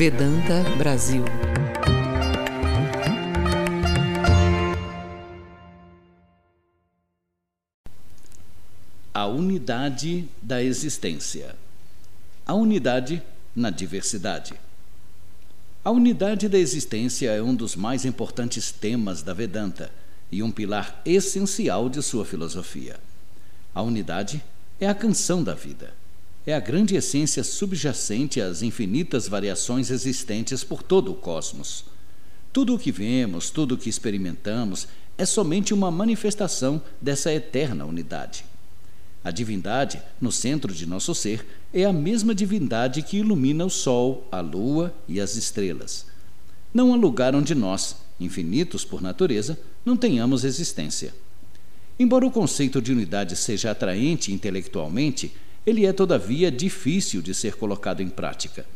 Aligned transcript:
Vedanta 0.00 0.62
Brasil. 0.78 1.22
A 9.12 9.26
unidade 9.26 10.26
da 10.40 10.62
existência. 10.62 11.54
A 12.46 12.54
unidade 12.54 13.22
na 13.54 13.68
diversidade. 13.68 14.54
A 15.84 15.90
unidade 15.90 16.48
da 16.48 16.58
existência 16.58 17.30
é 17.32 17.42
um 17.42 17.54
dos 17.54 17.76
mais 17.76 18.06
importantes 18.06 18.72
temas 18.72 19.20
da 19.20 19.34
Vedanta 19.34 19.92
e 20.32 20.42
um 20.42 20.50
pilar 20.50 21.02
essencial 21.04 21.90
de 21.90 22.02
sua 22.02 22.24
filosofia. 22.24 22.98
A 23.74 23.82
unidade 23.82 24.42
é 24.80 24.88
a 24.88 24.94
canção 24.94 25.44
da 25.44 25.52
vida. 25.52 25.99
É 26.46 26.54
a 26.54 26.60
grande 26.60 26.96
essência 26.96 27.44
subjacente 27.44 28.40
às 28.40 28.62
infinitas 28.62 29.28
variações 29.28 29.90
existentes 29.90 30.64
por 30.64 30.82
todo 30.82 31.12
o 31.12 31.14
cosmos. 31.14 31.84
Tudo 32.52 32.74
o 32.74 32.78
que 32.78 32.90
vemos, 32.90 33.50
tudo 33.50 33.74
o 33.74 33.78
que 33.78 33.90
experimentamos 33.90 34.88
é 35.18 35.26
somente 35.26 35.74
uma 35.74 35.90
manifestação 35.90 36.82
dessa 37.00 37.32
eterna 37.32 37.84
unidade. 37.84 38.44
A 39.22 39.30
divindade, 39.30 40.00
no 40.18 40.32
centro 40.32 40.72
de 40.72 40.86
nosso 40.86 41.14
ser, 41.14 41.46
é 41.74 41.84
a 41.84 41.92
mesma 41.92 42.34
divindade 42.34 43.02
que 43.02 43.18
ilumina 43.18 43.66
o 43.66 43.70
Sol, 43.70 44.26
a 44.32 44.40
Lua 44.40 44.94
e 45.06 45.20
as 45.20 45.36
estrelas. 45.36 46.06
Não 46.72 46.94
há 46.94 46.96
lugar 46.96 47.34
onde 47.34 47.54
nós, 47.54 47.96
infinitos 48.18 48.82
por 48.82 49.02
natureza, 49.02 49.60
não 49.84 49.94
tenhamos 49.94 50.42
existência. 50.42 51.12
Embora 51.98 52.26
o 52.26 52.30
conceito 52.30 52.80
de 52.80 52.92
unidade 52.92 53.36
seja 53.36 53.70
atraente 53.70 54.32
intelectualmente, 54.32 55.34
ele 55.66 55.86
é, 55.86 55.92
todavia, 55.92 56.50
difícil 56.50 57.20
de 57.22 57.34
ser 57.34 57.56
colocado 57.56 58.00
em 58.00 58.08
prática. 58.08 58.66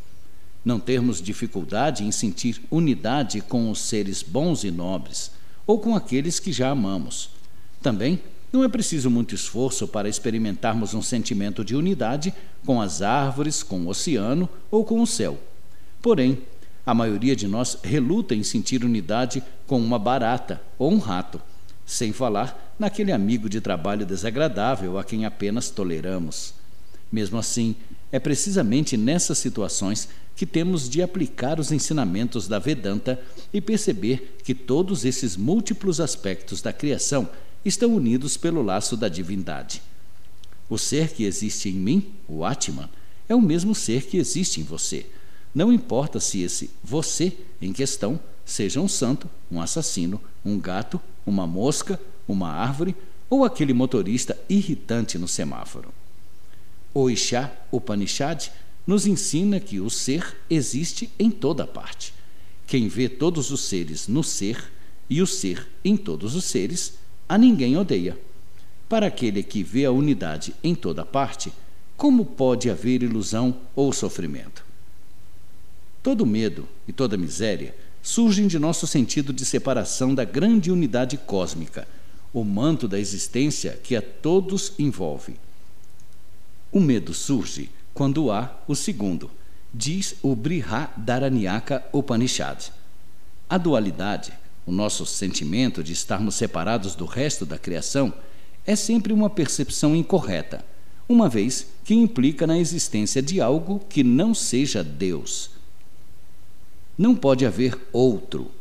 Não 0.63 0.79
termos 0.79 1.21
dificuldade 1.21 2.03
em 2.03 2.11
sentir 2.11 2.61
unidade 2.71 3.41
com 3.41 3.69
os 3.69 3.79
seres 3.79 4.23
bons 4.23 4.63
e 4.63 4.71
nobres, 4.71 5.31
ou 5.67 5.79
com 5.79 5.95
aqueles 5.95 6.39
que 6.39 6.51
já 6.51 6.69
amamos. 6.69 7.29
Também 7.81 8.19
não 8.51 8.63
é 8.63 8.67
preciso 8.67 9.09
muito 9.09 9.35
esforço 9.35 9.87
para 9.87 10.09
experimentarmos 10.09 10.93
um 10.93 11.01
sentimento 11.01 11.63
de 11.63 11.75
unidade 11.75 12.33
com 12.65 12.81
as 12.81 13.01
árvores, 13.01 13.61
com 13.61 13.81
o 13.81 13.89
oceano 13.89 14.49
ou 14.71 14.83
com 14.83 15.01
o 15.01 15.05
céu. 15.05 15.37
Porém, 16.01 16.41
a 16.83 16.93
maioria 16.93 17.35
de 17.35 17.47
nós 17.47 17.77
reluta 17.83 18.33
em 18.33 18.41
sentir 18.41 18.83
unidade 18.83 19.43
com 19.67 19.79
uma 19.79 19.99
barata 19.99 20.61
ou 20.79 20.91
um 20.91 20.97
rato, 20.97 21.39
sem 21.85 22.11
falar 22.11 22.73
naquele 22.79 23.11
amigo 23.11 23.47
de 23.47 23.61
trabalho 23.61 24.05
desagradável 24.05 24.97
a 24.97 25.03
quem 25.03 25.25
apenas 25.25 25.69
toleramos. 25.69 26.54
Mesmo 27.11 27.37
assim, 27.37 27.75
é 28.11 28.19
precisamente 28.19 28.97
nessas 28.97 29.37
situações 29.37 30.07
que 30.35 30.45
temos 30.45 30.89
de 30.89 31.01
aplicar 31.01 31.59
os 31.59 31.71
ensinamentos 31.71 32.47
da 32.47 32.59
Vedanta 32.59 33.19
e 33.53 33.61
perceber 33.61 34.37
que 34.43 34.53
todos 34.53 35.05
esses 35.05 35.37
múltiplos 35.37 35.99
aspectos 35.99 36.61
da 36.61 36.73
criação 36.73 37.29
estão 37.63 37.95
unidos 37.95 38.35
pelo 38.37 38.61
laço 38.61 38.97
da 38.97 39.07
divindade. 39.07 39.81
O 40.69 40.77
ser 40.77 41.13
que 41.13 41.23
existe 41.23 41.69
em 41.69 41.73
mim, 41.73 42.11
o 42.27 42.43
Atman, 42.43 42.89
é 43.29 43.35
o 43.35 43.41
mesmo 43.41 43.73
ser 43.73 44.05
que 44.05 44.17
existe 44.17 44.59
em 44.59 44.63
você. 44.63 45.05
Não 45.53 45.71
importa 45.71 46.19
se 46.19 46.41
esse 46.41 46.69
você 46.83 47.33
em 47.61 47.71
questão 47.71 48.19
seja 48.43 48.81
um 48.81 48.87
santo, 48.87 49.29
um 49.49 49.61
assassino, 49.61 50.21
um 50.43 50.59
gato, 50.59 51.01
uma 51.25 51.47
mosca, 51.47 51.99
uma 52.27 52.49
árvore 52.49 52.95
ou 53.29 53.43
aquele 53.43 53.73
motorista 53.73 54.37
irritante 54.49 55.17
no 55.17 55.27
semáforo. 55.27 55.93
O 56.97 57.09
Isha 57.09 57.51
Upanishad 57.73 58.47
nos 58.87 59.05
ensina 59.05 59.59
que 59.59 59.81
o 59.81 59.89
ser 59.89 60.37
existe 60.49 61.09
em 61.19 61.29
toda 61.29 61.67
parte. 61.67 62.13
Quem 62.65 62.87
vê 62.87 63.09
todos 63.09 63.51
os 63.51 63.65
seres 63.65 64.07
no 64.07 64.23
ser 64.23 64.71
e 65.09 65.21
o 65.21 65.27
ser 65.27 65.67
em 65.83 65.97
todos 65.97 66.35
os 66.35 66.45
seres 66.45 66.93
a 67.27 67.37
ninguém 67.37 67.75
odeia. 67.75 68.17
Para 68.87 69.07
aquele 69.07 69.43
que 69.43 69.61
vê 69.61 69.83
a 69.83 69.91
unidade 69.91 70.55
em 70.63 70.73
toda 70.73 71.03
parte, 71.03 71.51
como 71.97 72.25
pode 72.25 72.69
haver 72.69 73.03
ilusão 73.03 73.57
ou 73.75 73.91
sofrimento? 73.91 74.63
Todo 76.01 76.25
medo 76.25 76.65
e 76.87 76.93
toda 76.93 77.17
miséria 77.17 77.75
surgem 78.01 78.47
de 78.47 78.57
nosso 78.57 78.87
sentido 78.87 79.33
de 79.33 79.43
separação 79.43 80.15
da 80.15 80.23
grande 80.23 80.71
unidade 80.71 81.17
cósmica, 81.17 81.85
o 82.33 82.41
manto 82.45 82.87
da 82.87 82.97
existência 82.97 83.77
que 83.83 83.97
a 83.97 84.01
todos 84.01 84.71
envolve. 84.79 85.35
O 86.75 86.81
medo 86.81 87.13
surge 87.13 87.71
quando 87.93 88.29
há 88.29 88.53
o 88.67 88.75
segundo, 88.75 89.31
diz 89.73 90.15
o 90.21 90.35
Brihadaranyaka 90.35 91.85
Upanishad. 91.93 92.69
A 93.49 93.57
dualidade 93.57 94.33
o 94.65 94.73
nosso 94.73 95.05
sentimento 95.05 95.81
de 95.81 95.93
estarmos 95.93 96.35
separados 96.35 96.93
do 96.93 97.05
resto 97.05 97.45
da 97.45 97.57
criação 97.57 98.13
é 98.65 98.75
sempre 98.75 99.13
uma 99.13 99.29
percepção 99.29 99.95
incorreta, 99.95 100.65
uma 101.07 101.29
vez 101.29 101.67
que 101.85 101.93
implica 101.93 102.45
na 102.45 102.59
existência 102.59 103.21
de 103.21 103.39
algo 103.39 103.79
que 103.87 104.03
não 104.03 104.33
seja 104.33 104.83
Deus. 104.83 105.51
Não 106.97 107.15
pode 107.15 107.45
haver 107.45 107.79
outro. 107.93 108.51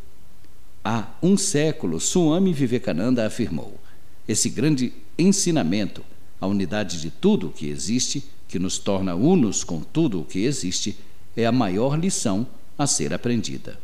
Há 0.85 1.09
um 1.21 1.37
século, 1.37 1.99
Swami 1.99 2.53
Vivekananda 2.53 3.27
afirmou: 3.27 3.81
esse 4.29 4.49
grande 4.49 4.93
ensinamento, 5.19 6.05
a 6.45 6.47
unidade 6.47 7.01
de 7.01 7.11
tudo 7.11 7.49
o 7.49 7.51
que 7.51 7.67
existe, 7.67 8.23
que 8.47 8.59
nos 8.59 8.79
torna 8.79 9.15
unos 9.15 9.65
com 9.65 9.81
tudo 9.81 10.21
o 10.21 10.25
que 10.25 10.45
existe, 10.45 10.97
é 11.37 11.47
a 11.47 11.53
maior 11.53 11.99
lição 11.99 12.47
a 12.79 12.87
ser 12.87 13.13
aprendida. 13.13 13.79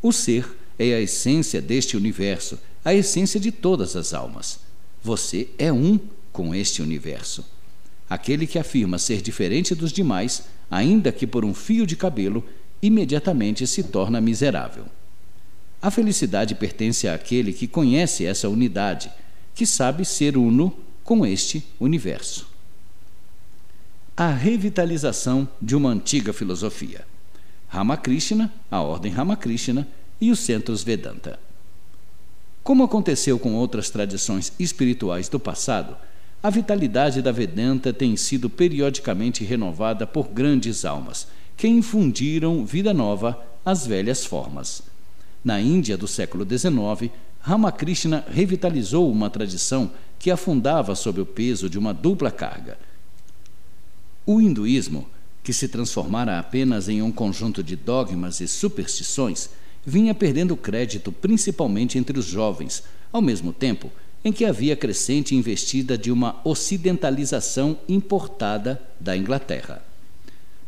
O 0.00 0.12
ser 0.12 0.48
é 0.78 0.94
a 0.94 1.00
essência 1.00 1.60
deste 1.60 1.96
universo, 1.96 2.58
a 2.84 2.94
essência 2.94 3.38
de 3.38 3.52
todas 3.52 3.96
as 3.96 4.14
almas. 4.14 4.60
Você 5.02 5.48
é 5.58 5.72
um 5.72 6.00
com 6.32 6.54
este 6.54 6.80
universo. 6.80 7.44
Aquele 8.08 8.46
que 8.46 8.58
afirma 8.58 8.98
ser 8.98 9.20
diferente 9.20 9.74
dos 9.74 9.92
demais, 9.92 10.44
ainda 10.70 11.12
que 11.12 11.26
por 11.26 11.44
um 11.44 11.52
fio 11.52 11.86
de 11.86 11.96
cabelo, 11.96 12.44
imediatamente 12.80 13.66
se 13.66 13.82
torna 13.82 14.20
miserável. 14.20 14.86
A 15.82 15.90
felicidade 15.90 16.54
pertence 16.54 17.06
àquele 17.06 17.52
que 17.52 17.68
conhece 17.68 18.24
essa 18.24 18.48
unidade, 18.48 19.10
que 19.54 19.66
sabe 19.66 20.04
ser 20.04 20.36
uno 20.36 20.74
com 21.08 21.24
este 21.24 21.64
universo. 21.80 22.46
A 24.14 24.28
revitalização 24.28 25.48
de 25.58 25.74
uma 25.74 25.88
antiga 25.88 26.34
filosofia. 26.34 27.06
Ramakrishna, 27.66 28.52
a 28.70 28.82
ordem 28.82 29.10
Ramakrishna, 29.10 29.88
e 30.20 30.30
os 30.30 30.38
centros 30.40 30.82
Vedanta. 30.82 31.40
Como 32.62 32.84
aconteceu 32.84 33.38
com 33.38 33.54
outras 33.54 33.88
tradições 33.88 34.52
espirituais 34.58 35.30
do 35.30 35.40
passado, 35.40 35.96
a 36.42 36.50
vitalidade 36.50 37.22
da 37.22 37.32
Vedanta 37.32 37.90
tem 37.90 38.14
sido 38.14 38.50
periodicamente 38.50 39.42
renovada 39.42 40.06
por 40.06 40.28
grandes 40.28 40.84
almas, 40.84 41.26
que 41.56 41.66
infundiram 41.66 42.66
vida 42.66 42.92
nova 42.92 43.42
às 43.64 43.86
velhas 43.86 44.26
formas. 44.26 44.82
Na 45.42 45.58
Índia 45.58 45.96
do 45.96 46.06
século 46.06 46.44
XIX, 46.44 47.10
Ramakrishna 47.40 48.26
revitalizou 48.28 49.10
uma 49.10 49.30
tradição 49.30 49.90
que 50.18 50.30
afundava 50.30 50.94
sob 50.94 51.20
o 51.20 51.26
peso 51.26 51.70
de 51.70 51.78
uma 51.78 51.94
dupla 51.94 52.30
carga. 52.30 52.78
O 54.26 54.40
hinduísmo, 54.40 55.08
que 55.42 55.52
se 55.52 55.68
transformara 55.68 56.38
apenas 56.38 56.88
em 56.88 57.00
um 57.00 57.12
conjunto 57.12 57.62
de 57.62 57.76
dogmas 57.76 58.40
e 58.40 58.48
superstições, 58.48 59.50
vinha 59.84 60.14
perdendo 60.14 60.56
crédito 60.56 61.10
principalmente 61.10 61.96
entre 61.96 62.18
os 62.18 62.26
jovens, 62.26 62.82
ao 63.12 63.22
mesmo 63.22 63.52
tempo 63.52 63.90
em 64.24 64.32
que 64.32 64.44
havia 64.44 64.76
crescente 64.76 65.34
investida 65.34 65.96
de 65.96 66.10
uma 66.10 66.40
ocidentalização 66.44 67.78
importada 67.88 68.82
da 68.98 69.16
Inglaterra. 69.16 69.82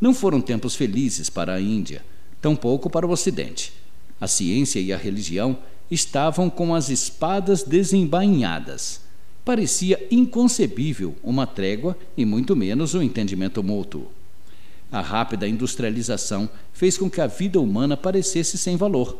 Não 0.01 0.15
foram 0.15 0.41
tempos 0.41 0.75
felizes 0.75 1.29
para 1.29 1.55
a 1.55 1.61
Índia, 1.61 2.03
tampouco 2.41 2.89
para 2.89 3.07
o 3.07 3.11
Ocidente. 3.11 3.73
A 4.21 4.27
ciência 4.27 4.81
e 4.81 4.93
a 4.93 4.97
religião 4.97 5.59
estavam 5.91 6.49
com 6.49 6.75
as 6.75 6.89
espadas 6.89 7.63
desembainhadas. 7.63 9.01
Parecia 9.45 10.07
inconcebível 10.11 11.15
uma 11.23 11.47
trégua 11.47 11.97
e 12.17 12.25
muito 12.25 12.55
menos 12.55 12.95
um 12.95 13.03
entendimento 13.03 13.63
mútuo. 13.63 14.11
A 14.93 15.01
rápida 15.01 15.47
industrialização 15.47 16.49
fez 16.73 16.99
com 16.99 17.09
que 17.09 17.21
a 17.21 17.27
vida 17.27 17.61
humana 17.61 17.97
parecesse 17.97 18.59
sem 18.59 18.77
valor. 18.77 19.17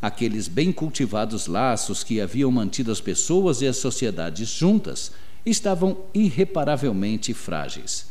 Aqueles 0.00 0.46
bem 0.46 0.70
cultivados 0.70 1.46
laços 1.46 2.04
que 2.04 2.20
haviam 2.20 2.50
mantido 2.50 2.92
as 2.92 3.00
pessoas 3.00 3.62
e 3.62 3.66
as 3.66 3.78
sociedades 3.78 4.48
juntas 4.48 5.10
estavam 5.44 5.96
irreparavelmente 6.12 7.32
frágeis. 7.32 8.06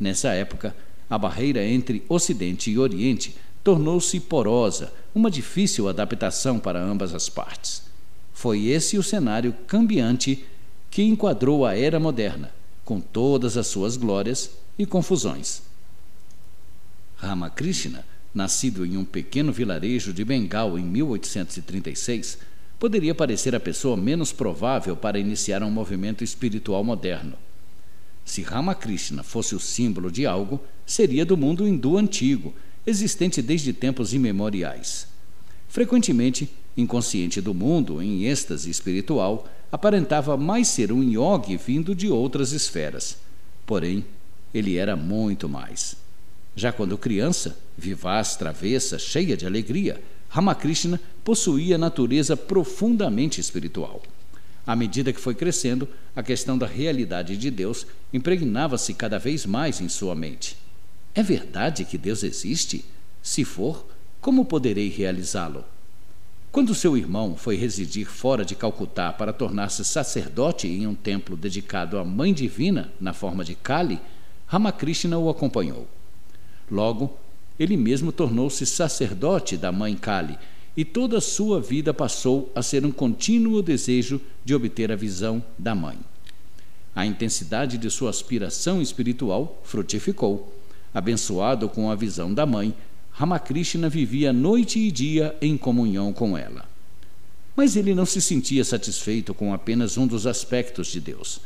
Nessa 0.00 0.30
época, 0.30 0.74
a 1.08 1.16
barreira 1.16 1.64
entre 1.64 2.04
Ocidente 2.08 2.70
e 2.70 2.78
Oriente 2.78 3.36
tornou-se 3.62 4.18
porosa, 4.18 4.92
uma 5.14 5.30
difícil 5.30 5.88
adaptação 5.88 6.58
para 6.58 6.82
ambas 6.82 7.14
as 7.14 7.28
partes. 7.28 7.82
Foi 8.32 8.66
esse 8.66 8.98
o 8.98 9.02
cenário 9.02 9.54
cambiante 9.66 10.44
que 10.92 11.02
enquadrou 11.02 11.66
a 11.66 11.76
era 11.76 11.98
moderna, 11.98 12.52
com 12.84 13.00
todas 13.00 13.56
as 13.56 13.66
suas 13.66 13.96
glórias 13.96 14.52
e 14.78 14.86
confusões. 14.86 15.62
Ramakrishna 17.16 18.04
nascido 18.34 18.86
em 18.86 18.96
um 18.96 19.04
pequeno 19.04 19.52
vilarejo 19.52 20.12
de 20.12 20.24
Bengal 20.24 20.78
em 20.78 20.84
1836, 20.84 22.38
poderia 22.78 23.14
parecer 23.14 23.54
a 23.54 23.60
pessoa 23.60 23.96
menos 23.96 24.32
provável 24.32 24.96
para 24.96 25.18
iniciar 25.18 25.62
um 25.62 25.70
movimento 25.70 26.24
espiritual 26.24 26.82
moderno. 26.82 27.34
Se 28.24 28.42
Ramakrishna 28.42 29.22
fosse 29.22 29.54
o 29.54 29.60
símbolo 29.60 30.10
de 30.10 30.26
algo, 30.26 30.60
seria 30.86 31.24
do 31.24 31.36
mundo 31.36 31.66
hindu 31.66 31.98
antigo, 31.98 32.54
existente 32.86 33.42
desde 33.42 33.72
tempos 33.72 34.14
imemoriais. 34.14 35.06
Frequentemente, 35.68 36.50
inconsciente 36.76 37.40
do 37.40 37.52
mundo, 37.52 38.00
em 38.02 38.24
êxtase 38.24 38.70
espiritual, 38.70 39.48
aparentava 39.72 40.36
mais 40.36 40.68
ser 40.68 40.92
um 40.92 41.02
yogi 41.02 41.56
vindo 41.56 41.94
de 41.94 42.10
outras 42.10 42.52
esferas. 42.52 43.16
Porém, 43.64 44.04
ele 44.52 44.76
era 44.76 44.94
muito 44.94 45.48
mais. 45.48 45.96
Já 46.54 46.70
quando 46.70 46.98
criança, 46.98 47.56
vivaz, 47.76 48.36
travessa, 48.36 48.98
cheia 48.98 49.34
de 49.34 49.46
alegria, 49.46 49.98
Ramakrishna 50.28 51.00
possuía 51.24 51.78
natureza 51.78 52.36
profundamente 52.36 53.40
espiritual. 53.40 54.02
À 54.66 54.76
medida 54.76 55.12
que 55.12 55.20
foi 55.20 55.34
crescendo, 55.34 55.88
a 56.14 56.22
questão 56.22 56.56
da 56.58 56.66
realidade 56.66 57.36
de 57.36 57.50
Deus 57.50 57.86
impregnava-se 58.12 58.92
cada 58.92 59.18
vez 59.18 59.46
mais 59.46 59.80
em 59.80 59.88
sua 59.88 60.14
mente. 60.14 60.56
É 61.14 61.22
verdade 61.22 61.84
que 61.84 61.98
Deus 61.98 62.22
existe? 62.22 62.84
Se 63.22 63.44
for, 63.44 63.86
como 64.20 64.44
poderei 64.44 64.88
realizá-lo? 64.88 65.64
Quando 66.52 66.74
seu 66.74 66.98
irmão 66.98 67.34
foi 67.34 67.56
residir 67.56 68.06
fora 68.06 68.44
de 68.44 68.54
Calcutá 68.54 69.10
para 69.10 69.32
tornar-se 69.32 69.82
sacerdote 69.86 70.68
em 70.68 70.86
um 70.86 70.94
templo 70.94 71.34
dedicado 71.34 71.96
à 71.96 72.04
Mãe 72.04 72.34
Divina, 72.34 72.92
na 73.00 73.14
forma 73.14 73.42
de 73.42 73.54
Kali, 73.54 73.98
Ramakrishna 74.46 75.16
o 75.16 75.30
acompanhou. 75.30 75.88
Logo, 76.70 77.16
ele 77.58 77.74
mesmo 77.74 78.12
tornou-se 78.12 78.66
sacerdote 78.66 79.56
da 79.56 79.72
mãe 79.72 79.96
Kali 79.96 80.38
e 80.76 80.84
toda 80.84 81.16
a 81.16 81.22
sua 81.22 81.58
vida 81.58 81.94
passou 81.94 82.52
a 82.54 82.62
ser 82.62 82.84
um 82.84 82.92
contínuo 82.92 83.62
desejo 83.62 84.20
de 84.44 84.54
obter 84.54 84.92
a 84.92 84.96
visão 84.96 85.42
da 85.58 85.74
mãe. 85.74 85.98
A 86.94 87.06
intensidade 87.06 87.78
de 87.78 87.88
sua 87.88 88.10
aspiração 88.10 88.82
espiritual 88.82 89.58
frutificou. 89.64 90.54
Abençoado 90.92 91.66
com 91.70 91.90
a 91.90 91.94
visão 91.94 92.34
da 92.34 92.44
mãe, 92.44 92.74
Ramakrishna 93.12 93.90
vivia 93.90 94.32
noite 94.32 94.78
e 94.78 94.90
dia 94.90 95.36
em 95.40 95.56
comunhão 95.56 96.12
com 96.12 96.36
ela. 96.36 96.64
Mas 97.54 97.76
ele 97.76 97.94
não 97.94 98.06
se 98.06 98.22
sentia 98.22 98.64
satisfeito 98.64 99.34
com 99.34 99.52
apenas 99.52 99.98
um 99.98 100.06
dos 100.06 100.26
aspectos 100.26 100.88
de 100.88 100.98
Deus. 100.98 101.40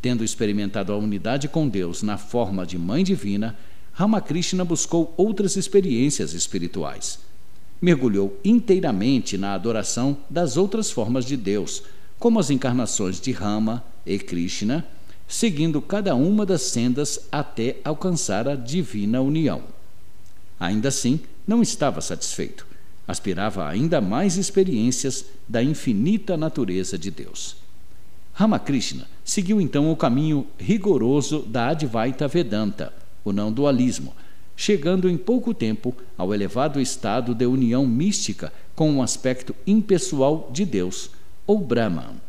Tendo 0.00 0.24
experimentado 0.24 0.92
a 0.92 0.96
unidade 0.96 1.46
com 1.46 1.68
Deus 1.68 2.02
na 2.02 2.16
forma 2.16 2.66
de 2.66 2.78
Mãe 2.78 3.04
Divina, 3.04 3.54
Ramakrishna 3.92 4.64
buscou 4.64 5.12
outras 5.14 5.56
experiências 5.56 6.32
espirituais. 6.32 7.18
Mergulhou 7.82 8.38
inteiramente 8.42 9.36
na 9.36 9.52
adoração 9.52 10.16
das 10.28 10.56
outras 10.56 10.90
formas 10.90 11.26
de 11.26 11.36
Deus, 11.36 11.82
como 12.18 12.38
as 12.40 12.48
encarnações 12.48 13.20
de 13.20 13.30
Rama 13.30 13.84
e 14.06 14.18
Krishna, 14.18 14.86
seguindo 15.28 15.82
cada 15.82 16.14
uma 16.14 16.46
das 16.46 16.62
sendas 16.62 17.20
até 17.30 17.76
alcançar 17.84 18.48
a 18.48 18.56
divina 18.56 19.20
união. 19.20 19.62
Ainda 20.60 20.88
assim, 20.88 21.18
não 21.46 21.62
estava 21.62 22.02
satisfeito. 22.02 22.66
Aspirava 23.08 23.64
a 23.64 23.70
ainda 23.70 24.00
mais 24.00 24.36
experiências 24.36 25.24
da 25.48 25.62
infinita 25.62 26.36
natureza 26.36 26.98
de 26.98 27.10
Deus. 27.10 27.56
Ramakrishna 28.34 29.08
seguiu 29.24 29.60
então 29.60 29.90
o 29.90 29.96
caminho 29.96 30.46
rigoroso 30.58 31.40
da 31.40 31.68
Advaita 31.68 32.28
Vedanta, 32.28 32.92
o 33.24 33.32
não 33.32 33.50
dualismo, 33.50 34.14
chegando 34.54 35.08
em 35.08 35.16
pouco 35.16 35.54
tempo 35.54 35.94
ao 36.16 36.34
elevado 36.34 36.80
estado 36.80 37.34
de 37.34 37.46
união 37.46 37.86
mística 37.86 38.52
com 38.76 38.92
um 38.92 39.02
aspecto 39.02 39.56
impessoal 39.66 40.50
de 40.52 40.64
Deus, 40.64 41.10
ou 41.46 41.58
Brahman. 41.58 42.20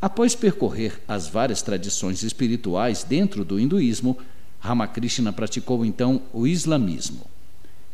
Após 0.00 0.34
percorrer 0.34 1.00
as 1.06 1.28
várias 1.28 1.60
tradições 1.60 2.22
espirituais 2.22 3.04
dentro 3.04 3.44
do 3.44 3.58
hinduísmo, 3.58 4.16
Ramakrishna 4.60 5.32
praticou 5.32 5.84
então 5.84 6.22
o 6.32 6.46
islamismo. 6.46 7.26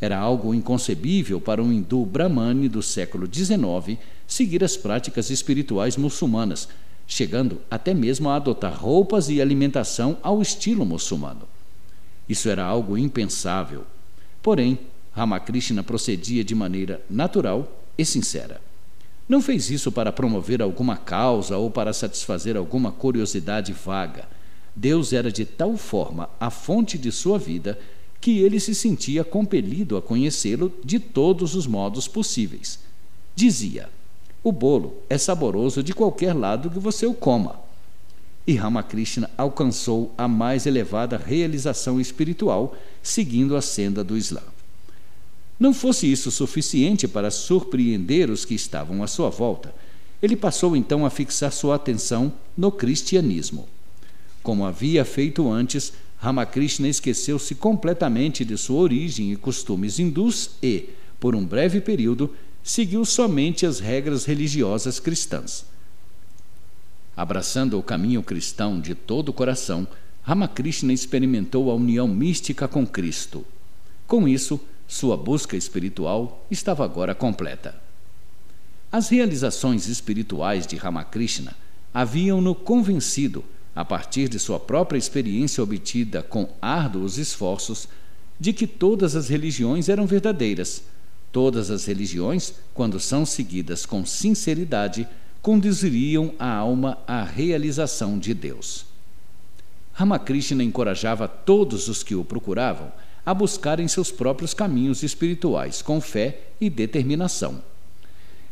Era 0.01 0.19
algo 0.19 0.55
inconcebível 0.55 1.41
para 1.41 1.63
um 1.63 1.73
hindu 1.73 2.05
brahmane 2.05 2.69
do 2.69 2.83
século 2.83 3.27
XIX 3.33 3.99
seguir 4.27 4.63
as 4.63 4.77
práticas 4.77 5.31
espirituais 5.31 5.97
muçulmanas, 5.97 6.69
chegando 7.07 7.61
até 7.71 7.95
mesmo 7.95 8.29
a 8.29 8.37
adotar 8.37 8.75
roupas 8.75 9.29
e 9.29 9.41
alimentação 9.41 10.19
ao 10.23 10.43
estilo 10.43 10.85
muçulmano. 10.85 11.49
Isso 12.29 12.49
era 12.49 12.65
algo 12.65 12.99
impensável. 12.99 13.85
Porém, 14.43 14.79
Ramakrishna 15.13 15.83
procedia 15.83 16.45
de 16.45 16.55
maneira 16.55 17.01
natural 17.09 17.67
e 17.97 18.05
sincera. 18.05 18.61
Não 19.29 19.41
fez 19.41 19.71
isso 19.71 19.91
para 19.91 20.13
promover 20.13 20.61
alguma 20.61 20.97
causa 20.97 21.57
ou 21.57 21.71
para 21.71 21.93
satisfazer 21.93 22.57
alguma 22.57 22.93
curiosidade 22.93 23.73
vaga. 23.73 24.29
Deus 24.75 25.13
era 25.13 25.33
de 25.33 25.45
tal 25.45 25.77
forma 25.77 26.29
a 26.39 26.51
fonte 26.51 26.99
de 26.99 27.11
sua 27.11 27.39
vida 27.39 27.79
que 28.21 28.39
ele 28.39 28.59
se 28.59 28.75
sentia 28.75 29.23
compelido 29.23 29.97
a 29.97 30.03
conhecê-lo 30.03 30.73
de 30.85 30.99
todos 30.99 31.55
os 31.55 31.67
modos 31.67 32.09
possíveis. 32.09 32.79
Dizia: 33.35 33.89
O 34.43 34.51
bolo 34.51 34.95
é 35.09 35.19
saboroso 35.19 35.83
de 35.83 35.93
qualquer 35.93 36.33
lado 36.33 36.71
que 36.71 36.79
você 36.79 37.07
o 37.07 37.15
coma 37.15 37.67
e 38.47 38.55
Ramakrishna 38.55 39.29
alcançou 39.37 40.15
a 40.17 40.29
mais 40.29 40.67
elevada 40.67 41.17
realização 41.17 42.01
espiritual 42.01 42.77
seguindo 43.03 43.57
a 43.57 43.63
senda 43.63 44.05
do 44.05 44.17
Islã. 44.17 44.43
Não 45.59 45.75
fosse 45.75 46.11
isso 46.11 46.31
suficiente 46.31 47.09
para 47.09 47.31
surpreender 47.31 48.31
os 48.31 48.45
que 48.45 48.55
estavam 48.55 49.03
à 49.03 49.07
sua 49.07 49.31
volta, 49.31 49.75
ele 50.23 50.37
passou 50.37 50.77
então 50.77 51.05
a 51.05 51.11
fixar 51.11 51.53
sua 51.53 51.75
atenção 51.75 52.33
no 52.57 52.71
cristianismo. 52.71 53.69
Como 54.43 54.65
havia 54.65 55.05
feito 55.05 55.51
antes, 55.51 55.93
Ramakrishna 56.19 56.89
esqueceu-se 56.89 57.55
completamente 57.55 58.45
de 58.45 58.57
sua 58.57 58.81
origem 58.81 59.33
e 59.33 59.37
costumes 59.37 59.99
hindus 59.99 60.51
e, 60.63 60.91
por 61.21 61.35
um 61.35 61.45
breve 61.45 61.81
período, 61.81 62.35
seguiu 62.63 63.05
somente 63.05 63.65
as 63.65 63.79
regras 63.79 64.25
religiosas 64.25 64.99
cristãs. 64.99 65.67
Abraçando 67.17 67.79
o 67.79 67.83
caminho 67.83 68.23
cristão 68.23 68.81
de 68.81 68.95
todo 68.95 69.29
o 69.29 69.33
coração, 69.33 69.87
Ramakrishna 70.23 70.93
experimentou 70.93 71.71
a 71.71 71.75
união 71.75 72.09
mística 72.09 72.67
com 72.67 72.87
Cristo. 72.87 73.47
Com 74.07 74.27
isso, 74.27 74.61
sua 74.89 75.17
busca 75.17 75.57
espiritual 75.57 76.45
estava 76.51 76.85
agora 76.85 77.15
completa. 77.15 77.81
As 78.91 79.09
realizações 79.09 79.89
espirituais 79.89 80.67
de 80.67 80.77
Ramakrishna 80.77 81.57
haviam-no 81.93 82.55
convencido, 82.55 83.45
a 83.77 83.85
partir 83.85 84.27
de 84.27 84.39
sua 84.39 84.59
própria 84.59 84.97
experiência 84.97 85.63
obtida 85.63 86.23
com 86.23 86.49
árduos 86.63 87.19
esforços, 87.19 87.87
de 88.41 88.55
que 88.55 88.67
todas 88.67 89.15
as 89.15 89.29
religiões 89.29 89.91
eram 89.91 90.07
verdadeiras. 90.07 90.83
Todas 91.31 91.71
as 91.71 91.85
religiões, 91.85 92.55
quando 92.73 92.99
são 92.99 93.27
seguidas 93.27 93.85
com 93.85 94.07
sinceridade, 94.07 95.07
conduziriam 95.43 96.33
a 96.39 96.51
alma 96.51 96.97
à 97.07 97.23
realização 97.23 98.19
de 98.19 98.33
Deus. 98.33 98.87
Ramakrishna 99.93 100.65
encorajava 100.65 101.29
todos 101.29 101.87
os 101.89 102.03
que 102.03 102.15
o 102.15 102.25
procuravam 102.25 102.91
a 103.25 103.35
buscarem 103.35 103.87
seus 103.89 104.11
próprios 104.11 104.55
caminhos 104.55 105.03
espirituais 105.03 105.83
com 105.83 106.01
fé 106.01 106.41
e 106.59 106.71
determinação. 106.71 107.63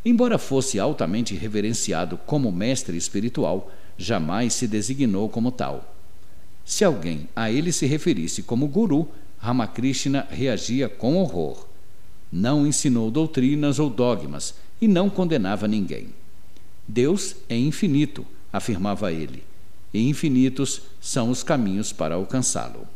Embora 0.04 0.36
fosse 0.36 0.78
altamente 0.78 1.34
reverenciado 1.34 2.18
como 2.26 2.52
mestre 2.52 2.96
espiritual, 2.96 3.70
jamais 3.96 4.54
se 4.54 4.66
designou 4.66 5.28
como 5.28 5.50
tal. 5.50 5.94
Se 6.64 6.84
alguém 6.84 7.28
a 7.34 7.50
ele 7.50 7.72
se 7.72 7.86
referisse 7.86 8.42
como 8.42 8.66
guru, 8.66 9.08
Ramakrishna 9.38 10.26
reagia 10.30 10.88
com 10.88 11.16
horror. 11.16 11.66
Não 12.32 12.66
ensinou 12.66 13.10
doutrinas 13.10 13.78
ou 13.78 13.90
dogmas 13.90 14.54
e 14.80 14.88
não 14.88 15.10
condenava 15.10 15.68
ninguém. 15.68 16.08
Deus 16.88 17.36
é 17.48 17.56
infinito, 17.56 18.26
afirmava 18.52 19.12
ele, 19.12 19.42
e 19.92 20.08
infinitos 20.08 20.82
são 21.00 21.30
os 21.30 21.42
caminhos 21.42 21.92
para 21.92 22.14
alcançá-lo. 22.14 22.86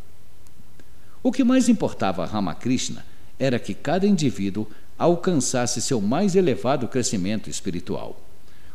O 1.22 1.30
que 1.30 1.44
mais 1.44 1.68
importava 1.68 2.22
a 2.22 2.26
Ramakrishna 2.26 3.04
era 3.38 3.58
que 3.58 3.74
cada 3.74 4.06
indivíduo 4.06 4.66
alcançasse 4.98 5.80
seu 5.80 6.00
mais 6.00 6.34
elevado 6.34 6.88
crescimento 6.88 7.48
espiritual. 7.48 8.20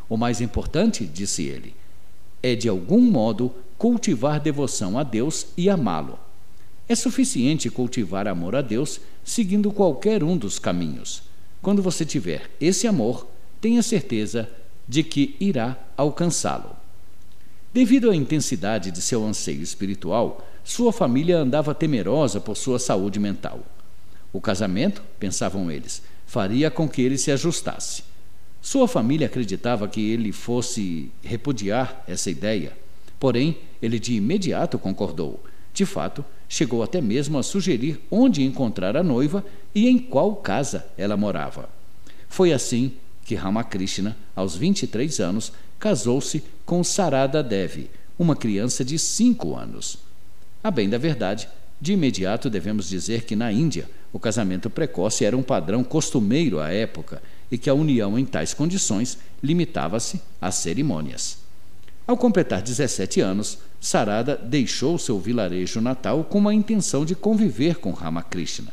O 0.07 0.15
mais 0.15 0.41
importante, 0.41 1.05
disse 1.05 1.43
ele, 1.43 1.75
é 2.43 2.53
de 2.53 2.67
algum 2.67 2.99
modo 2.99 3.51
cultivar 3.77 4.39
devoção 4.39 4.99
a 4.99 5.03
Deus 5.03 5.47
e 5.57 5.69
amá-lo. 5.69 6.19
É 6.87 6.93
suficiente 6.95 7.69
cultivar 7.69 8.27
amor 8.27 8.55
a 8.55 8.61
Deus 8.61 8.99
seguindo 9.23 9.71
qualquer 9.71 10.21
um 10.21 10.37
dos 10.37 10.59
caminhos. 10.59 11.23
Quando 11.61 11.81
você 11.81 12.05
tiver 12.05 12.51
esse 12.59 12.85
amor, 12.85 13.25
tenha 13.61 13.81
certeza 13.81 14.49
de 14.85 15.01
que 15.01 15.37
irá 15.39 15.77
alcançá-lo. 15.95 16.75
Devido 17.73 18.11
à 18.11 18.15
intensidade 18.15 18.91
de 18.91 19.01
seu 19.01 19.25
anseio 19.25 19.61
espiritual, 19.61 20.45
sua 20.63 20.91
família 20.91 21.39
andava 21.39 21.73
temerosa 21.73 22.39
por 22.39 22.55
sua 22.55 22.77
saúde 22.77 23.19
mental. 23.19 23.61
O 24.31 24.41
casamento, 24.41 25.01
pensavam 25.17 25.71
eles, 25.71 26.03
faria 26.27 26.69
com 26.69 26.87
que 26.87 27.01
ele 27.01 27.17
se 27.17 27.31
ajustasse. 27.31 28.03
Sua 28.63 28.87
família 28.87 29.27
acreditava 29.27 29.89
que 29.89 29.99
ele 29.99 30.31
fosse 30.31 31.11
repudiar 31.21 32.01
essa 32.07 32.31
ideia, 32.31 32.71
porém, 33.19 33.57
ele 33.81 33.99
de 33.99 34.13
imediato 34.13 34.79
concordou. 34.79 35.43
De 35.73 35.85
fato, 35.85 36.23
chegou 36.47 36.81
até 36.81 37.01
mesmo 37.01 37.37
a 37.37 37.43
sugerir 37.43 37.99
onde 38.09 38.41
encontrar 38.41 38.95
a 38.95 39.03
noiva 39.03 39.45
e 39.75 39.89
em 39.89 39.99
qual 39.99 40.37
casa 40.37 40.87
ela 40.97 41.17
morava. 41.17 41.67
Foi 42.29 42.53
assim 42.53 42.93
que 43.25 43.35
Ramakrishna, 43.35 44.15
aos 44.33 44.55
23 44.55 45.19
anos, 45.19 45.51
casou-se 45.77 46.41
com 46.65 46.81
Sarada 46.85 47.43
Devi, 47.43 47.89
uma 48.17 48.33
criança 48.33 48.85
de 48.85 48.97
5 48.97 49.55
anos. 49.57 49.97
A 50.63 50.71
bem 50.71 50.87
da 50.87 50.97
verdade, 50.97 51.49
de 51.81 51.91
imediato 51.91 52.49
devemos 52.49 52.87
dizer 52.87 53.25
que 53.25 53.35
na 53.35 53.51
Índia 53.51 53.89
o 54.13 54.19
casamento 54.19 54.69
precoce 54.69 55.25
era 55.25 55.35
um 55.35 55.43
padrão 55.43 55.83
costumeiro 55.83 56.61
à 56.61 56.71
época 56.71 57.21
e 57.51 57.57
que 57.57 57.69
a 57.69 57.73
união 57.73 58.17
em 58.17 58.25
tais 58.25 58.53
condições 58.53 59.17
limitava-se 59.41 60.21
às 60.41 60.55
cerimônias. 60.55 61.37
Ao 62.05 62.17
completar 62.17 62.61
17 62.61 63.21
anos, 63.21 63.57
Sarada 63.79 64.35
deixou 64.35 64.97
seu 64.97 65.19
vilarejo 65.19 65.79
natal 65.79 66.23
com 66.23 66.47
a 66.47 66.53
intenção 66.53 67.05
de 67.05 67.15
conviver 67.15 67.75
com 67.77 67.91
Ramakrishna. 67.91 68.71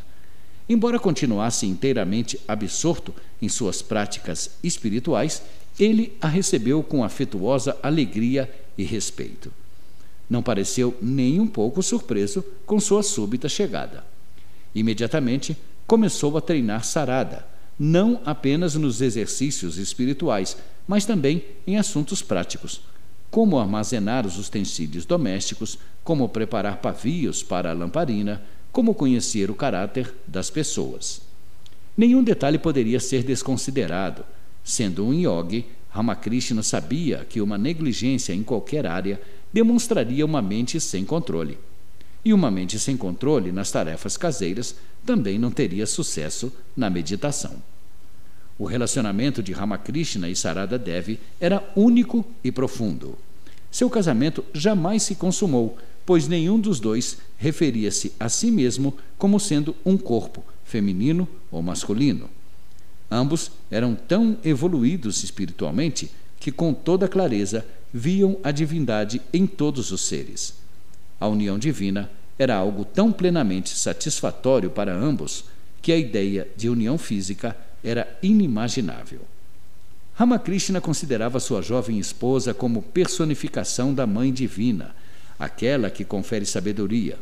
Embora 0.69 0.99
continuasse 0.99 1.67
inteiramente 1.67 2.41
absorto 2.47 3.15
em 3.43 3.49
suas 3.49 3.83
práticas 3.83 4.51
espirituais, 4.63 5.43
ele 5.79 6.17
a 6.21 6.29
recebeu 6.29 6.83
com 6.83 7.03
afetuosa 7.03 7.77
alegria 7.83 8.49
e 8.79 8.85
respeito. 8.85 9.53
Não 10.29 10.43
pareceu 10.43 10.97
nem 11.03 11.41
um 11.41 11.47
pouco 11.47 11.83
surpreso 11.83 12.45
com 12.65 12.79
sua 12.79 13.03
súbita 13.03 13.49
chegada. 13.49 14.05
Imediatamente 14.73 15.57
começou 15.87 16.39
a 16.39 16.41
treinar 16.41 16.85
Sarada, 16.85 17.45
não 17.83 18.21
apenas 18.27 18.75
nos 18.75 19.01
exercícios 19.01 19.79
espirituais, 19.79 20.55
mas 20.87 21.07
também 21.07 21.43
em 21.67 21.79
assuntos 21.79 22.21
práticos, 22.21 22.83
como 23.31 23.59
armazenar 23.59 24.27
os 24.27 24.39
utensílios 24.39 25.07
domésticos, 25.07 25.79
como 26.05 26.29
preparar 26.29 26.83
pavios 26.83 27.43
para 27.43 27.71
a 27.71 27.73
lamparina, 27.73 28.43
como 28.71 28.95
conhecer 28.95 29.51
o 29.51 29.55
caráter 29.55 30.15
das 30.27 30.51
pessoas. 30.51 31.23
Nenhum 31.97 32.23
detalhe 32.23 32.59
poderia 32.59 33.01
ser 33.01 33.23
desconsiderado. 33.23 34.27
Sendo 34.63 35.07
um 35.07 35.15
yogi, 35.15 35.65
Ramakrishna 35.89 36.63
sabia 36.63 37.27
que 37.27 37.41
uma 37.41 37.57
negligência 37.57 38.35
em 38.35 38.43
qualquer 38.43 38.87
área 38.87 39.19
demonstraria 39.51 40.27
uma 40.27 40.43
mente 40.43 40.79
sem 40.79 41.03
controle. 41.03 41.59
E 42.23 42.35
uma 42.35 42.51
mente 42.51 42.79
sem 42.79 42.95
controle 42.95 43.51
nas 43.51 43.71
tarefas 43.71 44.19
caseiras 44.19 44.77
também 45.07 45.39
não 45.39 45.51
teria 45.51 45.87
sucesso 45.87 46.53
na 46.77 46.91
meditação. 46.91 47.70
O 48.61 48.67
relacionamento 48.67 49.43
de 49.43 49.55
Ramakrishna 49.55 50.29
e 50.29 50.37
Sarada 50.37 50.79
Devi 50.79 51.19
era 51.41 51.67
único 51.75 52.23
e 52.45 52.53
profundo. 52.53 53.17
Seu 53.71 53.89
casamento 53.89 54.45
jamais 54.53 55.03
se 55.03 55.15
consumou, 55.15 55.79
pois 56.05 56.29
nenhum 56.29 56.61
dos 56.61 56.79
dois 56.79 57.17
referia-se 57.39 58.13
a 58.21 58.29
si 58.29 58.51
mesmo 58.51 58.95
como 59.17 59.41
sendo 59.41 59.75
um 59.83 59.97
corpo, 59.97 60.45
feminino 60.63 61.27
ou 61.51 61.63
masculino. 61.63 62.29
Ambos 63.11 63.51
eram 63.71 63.95
tão 63.95 64.37
evoluídos 64.45 65.25
espiritualmente 65.25 66.11
que, 66.39 66.53
com 66.53 66.75
toda 66.75 67.09
clareza, 67.09 67.67
viam 67.91 68.37
a 68.45 68.51
divindade 68.51 69.23
em 69.33 69.47
todos 69.47 69.91
os 69.91 70.03
seres. 70.03 70.53
A 71.19 71.27
união 71.27 71.59
divina 71.59 72.11
era 72.39 72.57
algo 72.57 72.85
tão 72.85 73.11
plenamente 73.11 73.71
satisfatório 73.71 74.69
para 74.69 74.95
ambos 74.95 75.47
que 75.81 75.93
a 75.93 75.97
ideia 75.97 76.47
de 76.59 76.69
união 76.69 76.99
física 76.99 77.57
era 77.83 78.19
inimaginável. 78.23 79.21
Ramakrishna 80.15 80.81
considerava 80.81 81.41
sua 81.41 81.63
jovem 81.63 81.99
esposa 81.99 82.53
como 82.53 82.83
personificação 82.83 83.95
da 83.95 84.07
Mãe 84.07 84.33
Divina, 84.33 84.95
aquela 85.39 85.89
que 85.89 86.05
confere 86.05 86.45
sabedoria. 86.45 87.19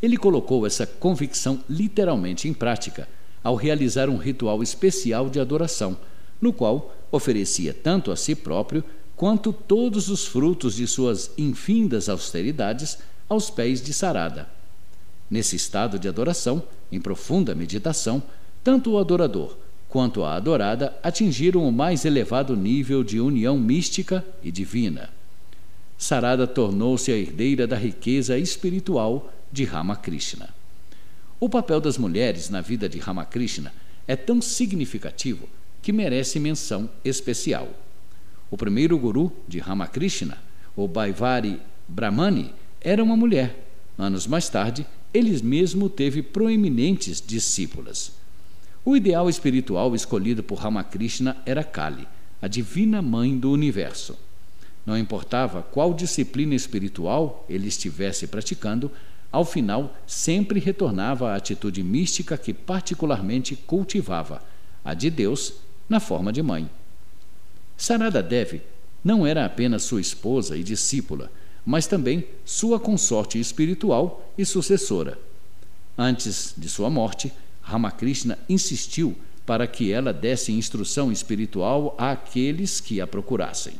Ele 0.00 0.16
colocou 0.16 0.66
essa 0.66 0.86
convicção 0.86 1.62
literalmente 1.68 2.48
em 2.48 2.54
prática 2.54 3.08
ao 3.42 3.56
realizar 3.56 4.08
um 4.08 4.16
ritual 4.16 4.62
especial 4.62 5.28
de 5.28 5.40
adoração, 5.40 5.96
no 6.40 6.52
qual 6.52 6.94
oferecia 7.10 7.74
tanto 7.74 8.10
a 8.10 8.16
si 8.16 8.34
próprio 8.34 8.84
quanto 9.16 9.52
todos 9.52 10.08
os 10.08 10.26
frutos 10.26 10.76
de 10.76 10.86
suas 10.86 11.30
infindas 11.36 12.08
austeridades 12.08 12.98
aos 13.28 13.50
pés 13.50 13.82
de 13.82 13.92
Sarada. 13.92 14.48
Nesse 15.30 15.56
estado 15.56 15.98
de 15.98 16.08
adoração, 16.08 16.62
em 16.90 17.00
profunda 17.00 17.54
meditação, 17.54 18.22
tanto 18.62 18.92
o 18.92 18.98
adorador 18.98 19.56
quanto 19.88 20.24
a 20.24 20.36
adorada 20.36 20.98
atingiram 21.02 21.68
o 21.68 21.70
mais 21.70 22.06
elevado 22.06 22.56
nível 22.56 23.04
de 23.04 23.20
união 23.20 23.58
mística 23.58 24.24
e 24.42 24.50
divina. 24.50 25.10
Sarada 25.98 26.46
tornou-se 26.46 27.12
a 27.12 27.16
herdeira 27.16 27.66
da 27.66 27.76
riqueza 27.76 28.38
espiritual 28.38 29.30
de 29.52 29.64
Ramakrishna. 29.64 30.48
O 31.38 31.48
papel 31.48 31.78
das 31.78 31.98
mulheres 31.98 32.48
na 32.48 32.60
vida 32.62 32.88
de 32.88 32.98
Ramakrishna 32.98 33.72
é 34.08 34.16
tão 34.16 34.40
significativo 34.40 35.46
que 35.82 35.92
merece 35.92 36.40
menção 36.40 36.88
especial. 37.04 37.68
O 38.50 38.56
primeiro 38.56 38.98
guru 38.98 39.30
de 39.46 39.58
Ramakrishna, 39.58 40.38
o 40.74 40.88
Baivari 40.88 41.60
Brahmani, 41.86 42.54
era 42.80 43.02
uma 43.02 43.16
mulher. 43.16 43.66
Anos 43.98 44.26
mais 44.26 44.48
tarde, 44.48 44.86
ele 45.12 45.42
mesmo 45.42 45.90
teve 45.90 46.22
proeminentes 46.22 47.22
discípulas. 47.24 48.21
O 48.84 48.96
ideal 48.96 49.30
espiritual 49.30 49.94
escolhido 49.94 50.42
por 50.42 50.58
Ramakrishna 50.58 51.36
era 51.46 51.62
Kali, 51.62 52.08
a 52.40 52.48
divina 52.48 53.00
mãe 53.00 53.38
do 53.38 53.52
universo. 53.52 54.18
Não 54.84 54.98
importava 54.98 55.62
qual 55.62 55.94
disciplina 55.94 56.56
espiritual 56.56 57.44
ele 57.48 57.68
estivesse 57.68 58.26
praticando, 58.26 58.90
ao 59.30 59.44
final 59.44 59.96
sempre 60.04 60.58
retornava 60.58 61.30
à 61.30 61.36
atitude 61.36 61.80
mística 61.84 62.36
que 62.36 62.52
particularmente 62.52 63.54
cultivava, 63.54 64.42
a 64.84 64.94
de 64.94 65.10
Deus 65.10 65.54
na 65.88 66.00
forma 66.00 66.32
de 66.32 66.42
mãe. 66.42 66.68
Sarada 67.76 68.20
Devi 68.20 68.62
não 69.04 69.24
era 69.24 69.44
apenas 69.44 69.84
sua 69.84 70.00
esposa 70.00 70.56
e 70.56 70.64
discípula, 70.64 71.30
mas 71.64 71.86
também 71.86 72.26
sua 72.44 72.80
consorte 72.80 73.38
espiritual 73.38 74.28
e 74.36 74.44
sucessora. 74.44 75.16
Antes 75.96 76.52
de 76.56 76.68
sua 76.68 76.90
morte, 76.90 77.32
Ramakrishna 77.62 78.38
insistiu 78.48 79.16
para 79.46 79.66
que 79.66 79.90
ela 79.90 80.12
desse 80.12 80.52
instrução 80.52 81.10
espiritual 81.10 81.94
àqueles 81.98 82.80
que 82.80 83.00
a 83.00 83.06
procurassem. 83.06 83.74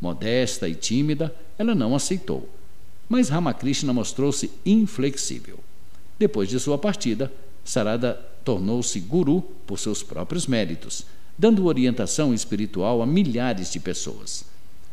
Modesta 0.00 0.68
e 0.68 0.74
tímida, 0.74 1.34
ela 1.58 1.74
não 1.74 1.94
aceitou 1.94 2.48
mas 3.10 3.28
Ramakrishna 3.28 3.92
mostrou-se 3.92 4.52
inflexível. 4.64 5.58
Depois 6.16 6.48
de 6.48 6.60
sua 6.60 6.78
partida, 6.78 7.30
Sarada 7.64 8.14
tornou-se 8.44 9.00
guru 9.00 9.42
por 9.66 9.80
seus 9.80 10.00
próprios 10.00 10.46
méritos, 10.46 11.04
dando 11.36 11.66
orientação 11.66 12.32
espiritual 12.32 13.02
a 13.02 13.06
milhares 13.06 13.72
de 13.72 13.80
pessoas. 13.80 14.44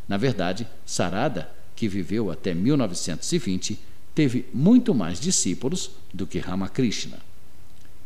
Na 0.08 0.18
verdade, 0.18 0.68
Sarada, 0.84 1.48
que 1.76 1.88
viveu 1.88 2.32
até 2.32 2.56
1920, 2.56 3.78
teve 4.16 4.48
muito 4.52 4.96
mais 4.96 5.20
discípulos 5.20 5.92
do 6.12 6.26
que 6.26 6.40
Ramakrishna. 6.40 7.20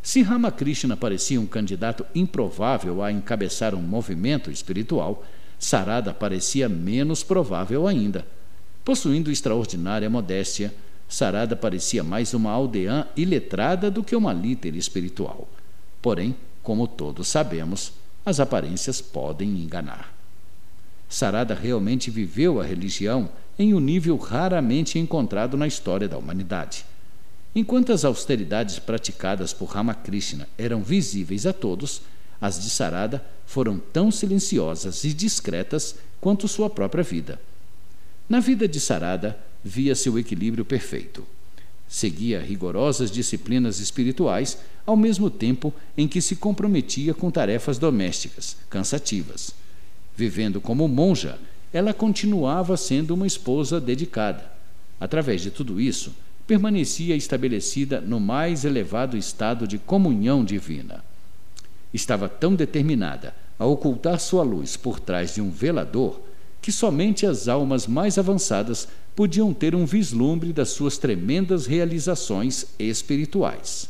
Se 0.01 0.21
Ramakrishna 0.21 0.97
parecia 0.97 1.39
um 1.39 1.45
candidato 1.45 2.05
improvável 2.13 3.03
a 3.03 3.11
encabeçar 3.11 3.75
um 3.75 3.81
movimento 3.81 4.49
espiritual, 4.49 5.23
Sarada 5.59 6.13
parecia 6.13 6.67
menos 6.67 7.23
provável 7.23 7.87
ainda 7.87 8.25
Possuindo 8.83 9.31
extraordinária 9.31 10.09
modéstia, 10.09 10.73
Sarada 11.07 11.55
parecia 11.55 12.03
mais 12.03 12.33
uma 12.33 12.51
aldeã 12.51 13.05
iletrada 13.15 13.91
do 13.91 14.03
que 14.03 14.15
uma 14.15 14.33
líder 14.33 14.75
espiritual. 14.75 15.47
Porém, 16.01 16.35
como 16.63 16.87
todos 16.87 17.27
sabemos, 17.27 17.93
as 18.25 18.39
aparências 18.39 19.01
podem 19.01 19.49
enganar. 19.49 20.13
Sarada 21.07 21.53
realmente 21.53 22.09
viveu 22.09 22.59
a 22.59 22.63
religião 22.63 23.29
em 23.59 23.73
um 23.73 23.79
nível 23.79 24.15
raramente 24.17 24.97
encontrado 24.97 25.57
na 25.57 25.67
história 25.67 26.07
da 26.07 26.17
humanidade. 26.17 26.85
Enquanto 27.53 27.91
as 27.91 28.05
austeridades 28.05 28.79
praticadas 28.79 29.51
por 29.51 29.65
Ramakrishna 29.65 30.47
eram 30.57 30.81
visíveis 30.81 31.45
a 31.45 31.51
todos, 31.51 32.01
as 32.39 32.61
de 32.61 32.69
Sarada 32.69 33.23
foram 33.45 33.77
tão 33.77 34.09
silenciosas 34.09 35.03
e 35.03 35.13
discretas 35.13 35.95
quanto 36.21 36.47
sua 36.47 36.69
própria 36.69 37.03
vida. 37.03 37.39
Na 38.29 38.39
vida 38.39 38.67
de 38.67 38.79
Sarada, 38.79 39.37
via-se 39.63 40.09
o 40.09 40.17
equilíbrio 40.17 40.63
perfeito. 40.63 41.25
Seguia 41.87 42.39
rigorosas 42.39 43.11
disciplinas 43.11 43.79
espirituais, 43.79 44.57
ao 44.85 44.95
mesmo 44.95 45.29
tempo 45.29 45.73
em 45.97 46.07
que 46.07 46.21
se 46.21 46.37
comprometia 46.37 47.13
com 47.13 47.29
tarefas 47.29 47.77
domésticas, 47.77 48.55
cansativas. 48.69 49.53
Vivendo 50.15 50.61
como 50.61 50.87
monja, 50.87 51.37
ela 51.73 51.93
continuava 51.93 52.77
sendo 52.77 53.13
uma 53.13 53.27
esposa 53.27 53.81
dedicada. 53.81 54.49
Através 54.99 55.41
de 55.41 55.51
tudo 55.51 55.81
isso, 55.81 56.13
permanecia 56.51 57.15
estabelecida 57.15 58.01
no 58.01 58.19
mais 58.19 58.65
elevado 58.65 59.15
estado 59.15 59.65
de 59.65 59.77
comunhão 59.77 60.43
divina. 60.43 61.01
Estava 61.93 62.27
tão 62.27 62.55
determinada 62.55 63.33
a 63.57 63.65
ocultar 63.65 64.19
sua 64.19 64.43
luz 64.43 64.75
por 64.75 64.99
trás 64.99 65.33
de 65.33 65.41
um 65.41 65.49
velador 65.49 66.19
que 66.61 66.69
somente 66.69 67.25
as 67.25 67.47
almas 67.47 67.87
mais 67.87 68.17
avançadas 68.17 68.89
podiam 69.15 69.53
ter 69.53 69.73
um 69.73 69.85
vislumbre 69.85 70.51
das 70.51 70.71
suas 70.71 70.97
tremendas 70.97 71.67
realizações 71.67 72.65
espirituais. 72.77 73.87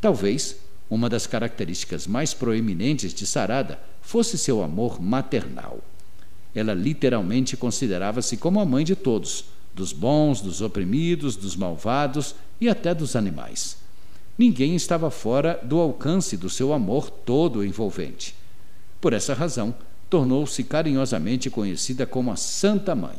Talvez 0.00 0.54
uma 0.88 1.08
das 1.08 1.26
características 1.26 2.06
mais 2.06 2.32
proeminentes 2.32 3.12
de 3.12 3.26
Sarada 3.26 3.80
fosse 4.00 4.38
seu 4.38 4.62
amor 4.62 5.02
maternal. 5.02 5.80
Ela 6.54 6.74
literalmente 6.74 7.56
considerava-se 7.56 8.36
como 8.36 8.60
a 8.60 8.64
mãe 8.64 8.84
de 8.84 8.94
todos, 8.94 9.46
dos 9.74 9.92
bons, 9.92 10.40
dos 10.40 10.60
oprimidos, 10.60 11.36
dos 11.36 11.56
malvados 11.56 12.34
e 12.60 12.68
até 12.68 12.94
dos 12.94 13.16
animais. 13.16 13.76
Ninguém 14.36 14.74
estava 14.74 15.10
fora 15.10 15.60
do 15.62 15.78
alcance 15.78 16.36
do 16.36 16.48
seu 16.48 16.72
amor 16.72 17.10
todo 17.10 17.64
envolvente. 17.64 18.34
Por 19.00 19.12
essa 19.12 19.34
razão, 19.34 19.74
tornou-se 20.08 20.64
carinhosamente 20.64 21.48
conhecida 21.50 22.06
como 22.06 22.32
a 22.32 22.36
Santa 22.36 22.94
Mãe. 22.94 23.16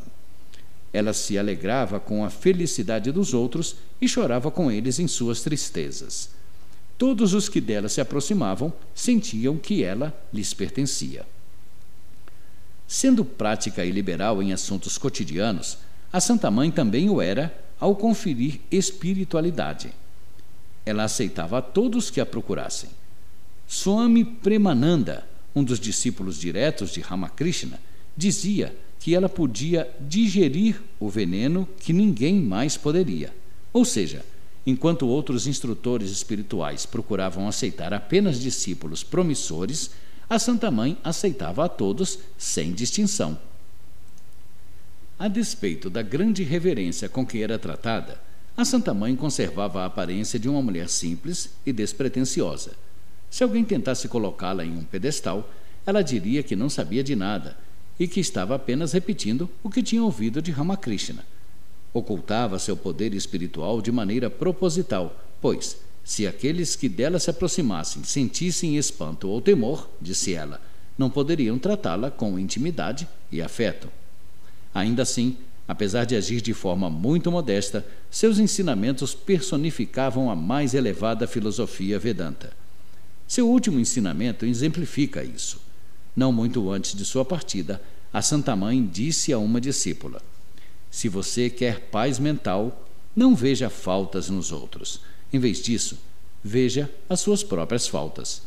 Ela 0.93 1.13
se 1.13 1.37
alegrava 1.37 1.99
com 1.99 2.25
a 2.25 2.29
felicidade 2.29 3.11
dos 3.11 3.33
outros 3.33 3.75
e 4.01 4.07
chorava 4.07 4.51
com 4.51 4.69
eles 4.69 4.99
em 4.99 5.07
suas 5.07 5.41
tristezas. 5.41 6.29
Todos 6.97 7.33
os 7.33 7.47
que 7.47 7.61
dela 7.61 7.87
se 7.87 8.01
aproximavam 8.01 8.71
sentiam 8.93 9.57
que 9.57 9.83
ela 9.83 10.13
lhes 10.33 10.53
pertencia. 10.53 11.25
Sendo 12.87 13.23
prática 13.23 13.85
e 13.85 13.89
liberal 13.89 14.43
em 14.43 14.51
assuntos 14.51 14.97
cotidianos, 14.97 15.77
a 16.11 16.19
Santa 16.19 16.51
Mãe 16.51 16.69
também 16.71 17.09
o 17.09 17.21
era 17.21 17.55
ao 17.79 17.95
conferir 17.95 18.59
espiritualidade. 18.71 19.93
Ela 20.85 21.03
aceitava 21.03 21.61
todos 21.61 22.09
que 22.09 22.19
a 22.19 22.25
procurassem. 22.25 22.89
Swami 23.67 24.25
Premananda, 24.25 25.27
um 25.55 25.63
dos 25.63 25.79
discípulos 25.79 26.39
diretos 26.39 26.91
de 26.91 27.01
Ramakrishna, 27.01 27.79
dizia 28.15 28.75
que 28.99 29.15
ela 29.15 29.29
podia 29.29 29.89
digerir 29.99 30.81
o 30.99 31.09
veneno 31.09 31.67
que 31.79 31.93
ninguém 31.93 32.39
mais 32.39 32.77
poderia. 32.77 33.33
Ou 33.73 33.85
seja, 33.85 34.23
Enquanto 34.65 35.07
outros 35.07 35.47
instrutores 35.47 36.11
espirituais 36.11 36.85
procuravam 36.85 37.47
aceitar 37.47 37.93
apenas 37.93 38.39
discípulos 38.39 39.03
promissores, 39.03 39.91
a 40.29 40.37
Santa 40.37 40.69
Mãe 40.69 40.97
aceitava 41.03 41.65
a 41.65 41.69
todos 41.69 42.19
sem 42.37 42.71
distinção. 42.71 43.37
A 45.21 45.27
despeito 45.27 45.87
da 45.87 46.01
grande 46.01 46.41
reverência 46.41 47.07
com 47.07 47.23
que 47.23 47.43
era 47.43 47.59
tratada, 47.59 48.19
a 48.57 48.65
Santa 48.65 48.91
Mãe 48.91 49.15
conservava 49.15 49.81
a 49.83 49.85
aparência 49.85 50.39
de 50.39 50.49
uma 50.49 50.63
mulher 50.63 50.89
simples 50.89 51.51
e 51.63 51.71
despretensiosa. 51.71 52.71
Se 53.29 53.43
alguém 53.43 53.63
tentasse 53.63 54.07
colocá-la 54.07 54.65
em 54.65 54.75
um 54.75 54.83
pedestal, 54.83 55.47
ela 55.85 56.01
diria 56.01 56.41
que 56.41 56.55
não 56.55 56.71
sabia 56.71 57.03
de 57.03 57.15
nada 57.15 57.55
e 57.99 58.07
que 58.07 58.19
estava 58.19 58.55
apenas 58.55 58.93
repetindo 58.93 59.47
o 59.61 59.69
que 59.69 59.83
tinha 59.83 60.03
ouvido 60.03 60.41
de 60.41 60.49
Ramakrishna 60.49 61.23
Ocultava 61.93 62.57
seu 62.57 62.75
poder 62.75 63.13
espiritual 63.13 63.79
de 63.79 63.91
maneira 63.91 64.27
proposital, 64.27 65.23
pois, 65.39 65.77
se 66.03 66.25
aqueles 66.25 66.75
que 66.75 66.89
dela 66.89 67.19
se 67.19 67.29
aproximassem 67.29 68.03
sentissem 68.03 68.75
espanto 68.75 69.29
ou 69.29 69.39
temor, 69.39 69.87
disse 70.01 70.33
ela, 70.33 70.59
não 70.97 71.11
poderiam 71.11 71.59
tratá-la 71.59 72.09
com 72.09 72.39
intimidade 72.39 73.07
e 73.31 73.39
afeto. 73.39 74.00
Ainda 74.73 75.03
assim, 75.03 75.37
apesar 75.67 76.05
de 76.05 76.15
agir 76.15 76.41
de 76.41 76.53
forma 76.53 76.89
muito 76.89 77.31
modesta, 77.31 77.85
seus 78.09 78.39
ensinamentos 78.39 79.13
personificavam 79.13 80.29
a 80.29 80.35
mais 80.35 80.73
elevada 80.73 81.27
filosofia 81.27 81.99
Vedanta. 81.99 82.51
Seu 83.27 83.47
último 83.47 83.79
ensinamento 83.79 84.45
exemplifica 84.45 85.23
isso. 85.23 85.61
Não 86.15 86.31
muito 86.31 86.69
antes 86.69 86.93
de 86.93 87.05
sua 87.05 87.23
partida, 87.23 87.81
a 88.11 88.21
Santa 88.21 88.55
Mãe 88.55 88.85
disse 88.85 89.31
a 89.31 89.37
uma 89.37 89.61
discípula: 89.61 90.21
se 90.89 91.07
você 91.07 91.49
quer 91.49 91.79
paz 91.89 92.19
mental, 92.19 92.85
não 93.15 93.33
veja 93.33 93.69
faltas 93.69 94.29
nos 94.29 94.51
outros. 94.51 94.99
Em 95.31 95.39
vez 95.39 95.61
disso, 95.61 95.97
veja 96.43 96.89
as 97.09 97.21
suas 97.21 97.43
próprias 97.43 97.87
faltas. 97.87 98.41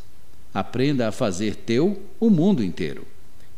Aprenda 0.52 1.08
a 1.08 1.12
fazer 1.12 1.56
teu 1.56 2.02
o 2.20 2.28
mundo 2.28 2.62
inteiro. 2.62 3.06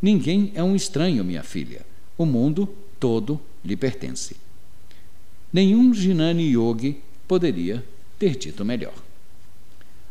Ninguém 0.01 0.53
é 0.55 0.63
um 0.63 0.77
estranho, 0.77 1.25
minha 1.25 1.43
filha. 1.43 1.85
O 2.17 2.25
mundo 2.25 2.69
todo 2.99 3.41
lhe 3.65 3.77
pertence. 3.77 4.37
Nenhum 5.53 5.93
Jinani 5.93 6.51
Yogi 6.53 7.03
poderia 7.27 7.85
ter 8.19 8.37
dito 8.37 8.65
melhor. 8.65 8.95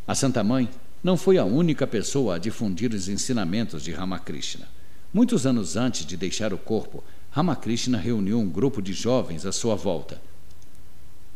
A 0.07 0.13
Santa 0.13 0.43
Mãe 0.43 0.69
não 1.03 1.17
foi 1.17 1.37
a 1.37 1.45
única 1.45 1.85
pessoa 1.85 2.35
a 2.35 2.39
difundir 2.39 2.93
os 2.93 3.07
ensinamentos 3.07 3.83
de 3.83 3.91
Ramakrishna. 3.91 4.67
Muitos 5.13 5.45
anos 5.45 5.75
antes 5.77 6.05
de 6.05 6.17
deixar 6.17 6.53
o 6.53 6.57
corpo, 6.57 7.03
Ramakrishna 7.31 7.97
reuniu 7.97 8.39
um 8.39 8.49
grupo 8.49 8.81
de 8.81 8.93
jovens 8.93 9.45
à 9.45 9.51
sua 9.51 9.75
volta. 9.75 10.21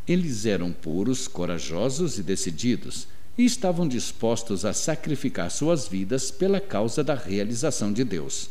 Eles 0.08 0.46
eram 0.46 0.72
puros, 0.72 1.28
corajosos 1.28 2.18
e 2.18 2.24
decididos 2.24 3.08
e 3.38 3.46
estavam 3.46 3.88
dispostos 3.88 4.66
a 4.66 4.74
sacrificar 4.74 5.50
suas 5.52 5.88
vidas 5.88 6.32
pela 6.32 6.60
causa 6.60 7.04
da 7.04 7.16
realização 7.16 7.94
de 7.94 8.04
Deus. 8.04 8.50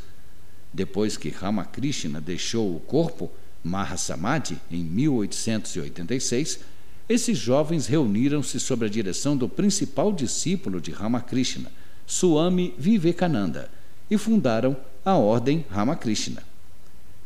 Depois 0.72 1.16
que 1.16 1.30
Ramakrishna 1.30 2.20
deixou 2.20 2.74
o 2.74 2.80
corpo, 2.80 3.30
Mahasamadhi, 3.62 4.58
em 4.70 4.84
1886, 4.84 6.60
esses 7.08 7.38
jovens 7.38 7.86
reuniram-se 7.86 8.60
sob 8.60 8.84
a 8.84 8.88
direção 8.88 9.36
do 9.36 9.48
principal 9.48 10.12
discípulo 10.12 10.80
de 10.80 10.90
Ramakrishna, 10.90 11.72
Swami 12.06 12.74
Vivekananda, 12.78 13.70
e 14.10 14.18
fundaram 14.18 14.76
a 15.04 15.16
Ordem 15.16 15.64
Ramakrishna. 15.70 16.42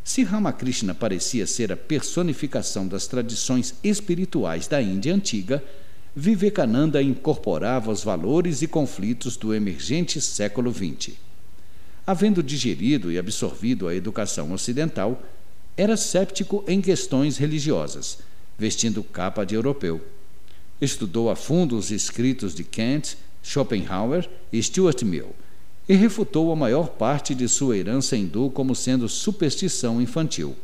Se 0.04 0.24
Ramakrishna 0.24 0.94
parecia 0.94 1.46
ser 1.46 1.72
a 1.72 1.76
personificação 1.76 2.86
das 2.88 3.06
tradições 3.06 3.74
espirituais 3.82 4.66
da 4.66 4.82
Índia 4.82 5.14
antiga, 5.14 5.62
Vivekananda 6.14 7.02
incorporava 7.02 7.90
os 7.90 8.04
valores 8.04 8.62
e 8.62 8.66
conflitos 8.66 9.36
do 9.36 9.54
emergente 9.54 10.20
século 10.20 10.72
XX. 10.72 11.16
Havendo 12.06 12.42
digerido 12.42 13.12
e 13.12 13.18
absorvido 13.18 13.86
a 13.86 13.94
educação 13.94 14.52
ocidental, 14.52 15.22
era 15.76 15.96
séptico 15.96 16.64
em 16.66 16.80
questões 16.80 17.36
religiosas, 17.36 18.18
vestindo 18.58 19.02
capa 19.02 19.44
de 19.44 19.54
europeu. 19.54 20.00
Estudou 20.80 21.30
a 21.30 21.36
fundo 21.36 21.76
os 21.76 21.90
escritos 21.90 22.54
de 22.54 22.64
Kant, 22.64 23.16
Schopenhauer 23.42 24.28
e 24.52 24.62
Stuart 24.62 25.02
Mill 25.02 25.34
e 25.88 25.94
refutou 25.94 26.52
a 26.52 26.56
maior 26.56 26.88
parte 26.88 27.34
de 27.34 27.48
sua 27.48 27.76
herança 27.76 28.16
hindu 28.16 28.50
como 28.50 28.74
sendo 28.74 29.08
superstição 29.08 30.00
infantil. 30.00 30.56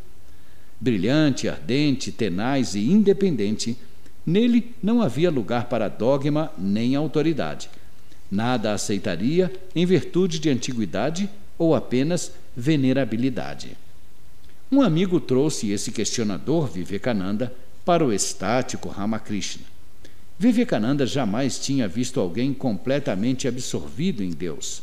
Brilhante, 0.81 1.49
ardente, 1.49 2.13
tenaz 2.13 2.75
e 2.75 2.81
independente, 2.81 3.77
nele 4.25 4.75
não 4.83 5.03
havia 5.03 5.31
lugar 5.31 5.69
para 5.69 5.89
dogma 5.89 6.53
nem 6.57 6.95
autoridade. 6.95 7.69
Nada 8.31 8.73
aceitaria 8.73 9.53
em 9.75 9.87
virtude 9.87 10.39
de 10.39 10.51
antiguidade 10.51 11.31
ou 11.59 11.75
apenas 11.75 12.33
venerabilidade. 12.57 13.77
Um 14.71 14.83
amigo 14.83 15.19
trouxe 15.19 15.71
esse 15.71 15.91
questionador 15.91 16.67
Vivekananda 16.67 17.53
para 17.85 18.05
o 18.05 18.13
estático 18.13 18.89
Ramakrishna. 18.89 19.65
Vivekananda 20.39 21.07
jamais 21.07 21.59
tinha 21.59 21.89
visto 21.89 22.21
alguém 22.21 22.53
completamente 22.53 23.49
absorvido 23.49 24.23
em 24.23 24.31
Deus 24.31 24.83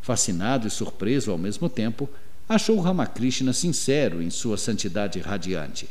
fascinado 0.00 0.66
e 0.66 0.70
surpreso 0.70 1.30
ao 1.30 1.38
mesmo 1.38 1.68
tempo, 1.68 2.08
achou 2.48 2.80
Ramakrishna 2.80 3.52
sincero 3.52 4.22
em 4.22 4.30
sua 4.30 4.56
santidade 4.56 5.20
radiante. 5.20 5.88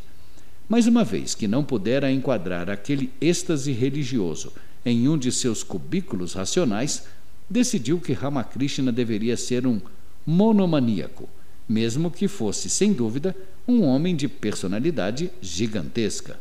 Mas 0.67 0.88
uma 0.88 1.03
vez 1.03 1.34
que 1.34 1.47
não 1.47 1.63
pudera 1.63 2.12
enquadrar 2.12 2.69
aquele 2.69 3.12
êxtase 3.21 3.71
religioso 3.71 4.51
em 4.86 5.08
um 5.08 5.18
de 5.18 5.32
seus 5.32 5.63
cubículos 5.63 6.34
racionais, 6.34 7.04
decidiu 7.50 8.00
que 8.00 8.13
Ramakrishna 8.13 8.92
deveria 8.92 9.36
ser 9.36 9.65
um 9.65 9.82
monomaníaco, 10.26 11.30
mesmo 11.68 12.10
que 12.12 12.28
fosse, 12.28 12.70
sem 12.70 12.94
dúvida, 12.94 13.36
um 13.68 13.84
homem 13.84 14.15
de 14.15 14.28
personalidade 14.28 15.32
gigantesca. 15.42 16.39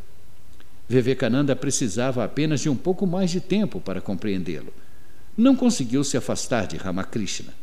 Vivekananda 0.88 1.54
precisava 1.54 2.24
apenas 2.24 2.60
de 2.60 2.68
um 2.68 2.76
pouco 2.76 3.06
mais 3.06 3.30
de 3.30 3.40
tempo 3.40 3.80
para 3.80 4.00
compreendê-lo 4.00 4.72
não 5.38 5.54
conseguiu 5.54 6.02
se 6.02 6.16
afastar 6.16 6.66
de 6.66 6.76
Ramakrishna. 6.76 7.54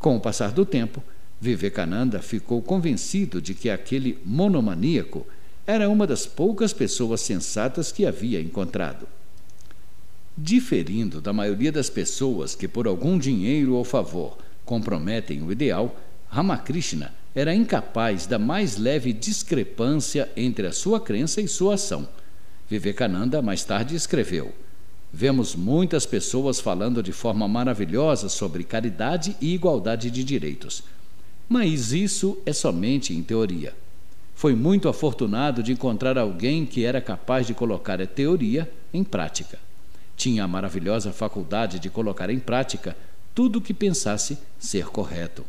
Com 0.00 0.16
o 0.16 0.20
passar 0.20 0.50
do 0.50 0.66
tempo, 0.66 1.00
Vivekananda 1.40 2.20
ficou 2.20 2.60
convencido 2.60 3.40
de 3.40 3.54
que 3.54 3.70
aquele 3.70 4.18
monomaníaco 4.26 5.24
era 5.64 5.88
uma 5.88 6.08
das 6.08 6.26
poucas 6.26 6.72
pessoas 6.72 7.20
sensatas 7.20 7.92
que 7.92 8.04
havia 8.04 8.40
encontrado. 8.40 9.06
Diferindo 10.42 11.20
da 11.20 11.32
maioria 11.32 11.70
das 11.70 11.90
pessoas 11.90 12.54
que, 12.54 12.66
por 12.66 12.86
algum 12.86 13.18
dinheiro 13.18 13.74
ou 13.74 13.84
favor, 13.84 14.38
comprometem 14.64 15.42
o 15.42 15.52
ideal, 15.52 15.94
Ramakrishna 16.28 17.12
era 17.34 17.54
incapaz 17.54 18.26
da 18.26 18.38
mais 18.38 18.76
leve 18.76 19.12
discrepância 19.12 20.30
entre 20.36 20.66
a 20.66 20.72
sua 20.72 20.98
crença 21.00 21.40
e 21.40 21.48
sua 21.48 21.74
ação 21.74 22.08
Vivekananda 22.70 23.42
mais 23.42 23.64
tarde 23.64 23.96
escreveu: 23.96 24.54
Vemos 25.12 25.56
muitas 25.56 26.06
pessoas 26.06 26.60
falando 26.60 27.02
de 27.02 27.10
forma 27.10 27.48
maravilhosa 27.48 28.28
sobre 28.28 28.62
caridade 28.62 29.36
e 29.40 29.52
igualdade 29.52 30.08
de 30.08 30.22
direitos. 30.22 30.84
Mas 31.48 31.92
isso 31.92 32.38
é 32.46 32.52
somente 32.52 33.12
em 33.12 33.24
teoria. 33.24 33.74
Foi 34.36 34.54
muito 34.54 34.88
afortunado 34.88 35.64
de 35.64 35.72
encontrar 35.72 36.16
alguém 36.16 36.64
que 36.64 36.84
era 36.84 37.00
capaz 37.00 37.44
de 37.44 37.54
colocar 37.54 38.00
a 38.00 38.06
teoria 38.06 38.70
em 38.94 39.02
prática. 39.02 39.58
Tinha 40.20 40.44
a 40.44 40.46
maravilhosa 40.46 41.14
faculdade 41.14 41.78
de 41.78 41.88
colocar 41.88 42.28
em 42.28 42.38
prática 42.38 42.94
tudo 43.34 43.58
o 43.58 43.62
que 43.62 43.72
pensasse 43.72 44.36
ser 44.58 44.84
correto. 44.88 45.46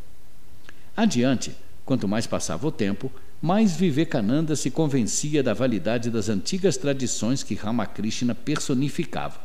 Adiante, 0.95 1.53
quanto 1.83 2.07
mais 2.07 2.25
passava 2.25 2.65
o 2.65 2.71
tempo, 2.71 3.11
mais 3.41 3.75
Vivekananda 3.75 4.55
se 4.55 4.71
convencia 4.71 5.43
da 5.43 5.53
validade 5.53 6.09
das 6.09 6.29
antigas 6.29 6.77
tradições 6.77 7.43
que 7.43 7.53
Ramakrishna 7.53 8.33
personificava. 8.33 9.41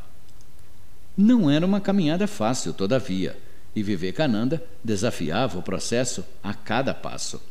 Não 1.16 1.50
era 1.50 1.66
uma 1.66 1.80
caminhada 1.80 2.28
fácil, 2.28 2.72
todavia, 2.72 3.36
e 3.74 3.82
Vivekananda 3.82 4.62
desafiava 4.84 5.58
o 5.58 5.62
processo 5.62 6.24
a 6.40 6.54
cada 6.54 6.94
passo. 6.94 7.42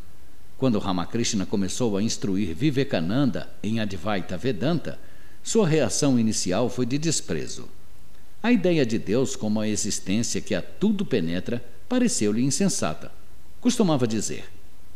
Quando 0.58 0.80
Ramakrishna 0.80 1.46
começou 1.46 1.98
a 1.98 2.02
instruir 2.02 2.56
Vivekananda 2.56 3.50
em 3.62 3.82
Advaita 3.82 4.38
Vedanta, 4.38 4.98
sua 5.46 5.68
reação 5.68 6.20
inicial 6.20 6.68
foi 6.68 6.88
de 6.88 6.98
desprezo. 6.98 7.70
A 8.42 8.52
ideia 8.52 8.84
de 8.84 8.98
Deus 8.98 9.36
como 9.36 9.60
a 9.60 9.68
existência 9.68 10.42
que 10.42 10.56
a 10.56 10.62
tudo 10.62 11.06
penetra 11.06 11.64
pareceu-lhe 11.88 12.42
insensata. 12.42 13.12
Costumava 13.62 14.08
dizer: 14.08 14.46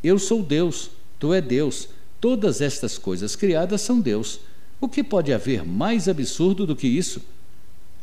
Eu 0.04 0.18
sou 0.18 0.42
Deus, 0.42 0.90
tu 1.20 1.36
é 1.36 1.40
Deus, 1.40 1.90
todas 2.20 2.62
estas 2.62 2.98
coisas 2.98 3.36
criadas 3.36 3.82
são 3.82 4.02
Deus. 4.02 4.40
O 4.82 4.90
que 4.90 5.04
pode 5.04 5.32
haver 5.32 5.64
mais 5.64 6.10
absurdo 6.10 6.66
do 6.66 6.76
que 6.76 6.88
isso? 6.88 7.22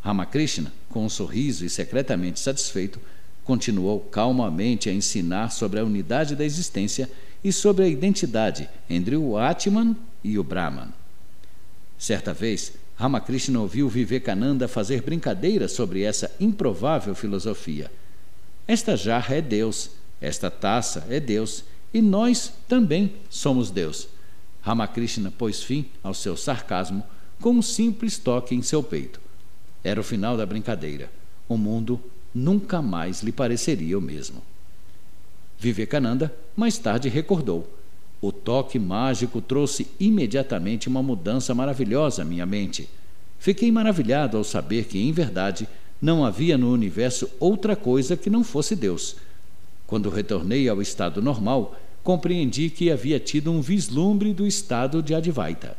Ramakrishna, 0.01 0.73
com 0.89 1.05
um 1.05 1.09
sorriso 1.09 1.65
e 1.65 1.69
secretamente 1.69 2.39
satisfeito, 2.39 3.01
continuou 3.43 3.99
calmamente 3.99 4.89
a 4.89 4.93
ensinar 4.93 5.51
sobre 5.51 5.81
a 5.81 5.85
unidade 5.85 6.37
da 6.37 6.45
existência 6.45 7.11
e 7.43 7.53
sobre 7.53 7.87
a 7.87 7.89
identidade 7.89 8.71
entre 8.89 9.17
o 9.17 9.37
Atman 9.37 9.97
e 10.23 10.39
o 10.39 10.45
Brahman. 10.45 10.93
Certa 12.07 12.33
vez, 12.33 12.73
Ramakrishna 12.95 13.59
ouviu 13.59 13.89
Vivekananda 13.89 14.69
fazer 14.69 15.03
brincadeiras 15.03 15.73
sobre 15.73 16.03
essa 16.03 16.31
improvável 16.39 17.17
filosofia. 17.17 17.91
Esta 18.65 18.97
jarra 18.97 19.35
é 19.35 19.43
Deus, 19.43 19.91
esta 20.21 20.49
taça 20.49 21.05
é 21.11 21.19
Deus, 21.19 21.65
e 21.93 22.01
nós 22.01 22.53
também 22.69 23.17
somos 23.29 23.73
Deus. 23.73 24.07
Ramakrishna 24.63 25.33
pôs 25.33 25.65
fim 25.65 25.87
ao 26.01 26.15
seu 26.15 26.37
sarcasmo 26.37 27.03
com 27.41 27.51
um 27.51 27.61
simples 27.61 28.19
toque 28.19 28.55
em 28.55 28.63
seu 28.63 28.85
peito. 28.85 29.21
Era 29.83 30.01
o 30.01 30.05
final 30.05 30.37
da 30.37 30.47
brincadeira. 30.47 31.11
O 31.49 31.59
mundo 31.59 32.01
nunca 32.33 32.81
mais 32.81 33.21
lhe 33.21 33.33
pareceria 33.33 33.99
o 33.99 34.01
mesmo. 34.01 34.41
Vivekananda 35.59 36.33
mais 36.55 36.79
tarde 36.79 37.09
recordou: 37.09 37.76
O 38.21 38.33
toque 38.33 38.79
mágico 38.79 39.41
trouxe 39.41 39.87
imediatamente 40.01 40.89
uma 40.89 41.03
mudança 41.03 41.55
maravilhosa 41.55 42.23
à 42.23 42.25
minha 42.25 42.47
mente. 42.47 42.89
Fiquei 43.39 43.71
maravilhado 43.71 44.37
ao 44.37 44.45
saber 44.45 44.87
que, 44.87 44.99
em 44.99 45.13
verdade, 45.13 45.69
não 46.01 46.25
havia 46.25 46.57
no 46.57 46.73
universo 46.73 47.29
outra 47.39 47.77
coisa 47.77 48.17
que 48.17 48.31
não 48.31 48.43
fosse 48.43 48.75
Deus. 48.75 49.17
Quando 49.87 50.11
retornei 50.11 50.69
ao 50.69 50.81
estado 50.83 51.23
normal, 51.23 51.79
compreendi 52.03 52.71
que 52.71 52.91
havia 52.91 53.21
tido 53.21 53.53
um 53.53 53.61
vislumbre 53.61 54.33
do 54.33 54.47
estado 54.47 55.03
de 55.03 55.15
Advaita. 55.15 55.77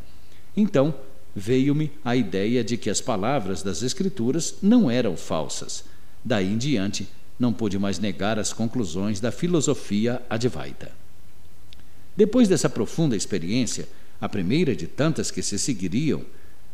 Então, 0.55 0.93
veio-me 1.35 1.91
a 2.03 2.15
ideia 2.15 2.63
de 2.63 2.77
que 2.77 2.89
as 2.89 3.01
palavras 3.01 3.61
das 3.61 3.81
Escrituras 3.81 4.55
não 4.61 4.89
eram 4.89 5.15
falsas. 5.15 5.83
Daí 6.23 6.51
em 6.51 6.57
diante, 6.57 7.07
não 7.39 7.53
pude 7.53 7.77
mais 7.77 7.99
negar 7.99 8.39
as 8.39 8.53
conclusões 8.53 9.19
da 9.19 9.31
filosofia 9.31 10.21
Advaita. 10.29 11.06
Depois 12.17 12.47
dessa 12.49 12.67
profunda 12.67 13.15
experiência, 13.15 13.87
a 14.19 14.27
primeira 14.27 14.75
de 14.75 14.87
tantas 14.87 15.29
que 15.29 15.43
se 15.43 15.59
seguiriam, 15.59 16.25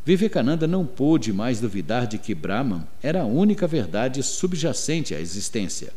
Vivekananda 0.06 0.65
não 0.65 0.86
pôde 0.86 1.32
mais 1.34 1.60
duvidar 1.60 2.08
de 2.08 2.17
que 2.17 2.34
Brahman 2.34 2.88
era 3.01 3.21
a 3.21 3.25
única 3.25 3.67
verdade 3.67 4.23
subjacente 4.23 5.13
à 5.13 5.19
existência. 5.19 5.93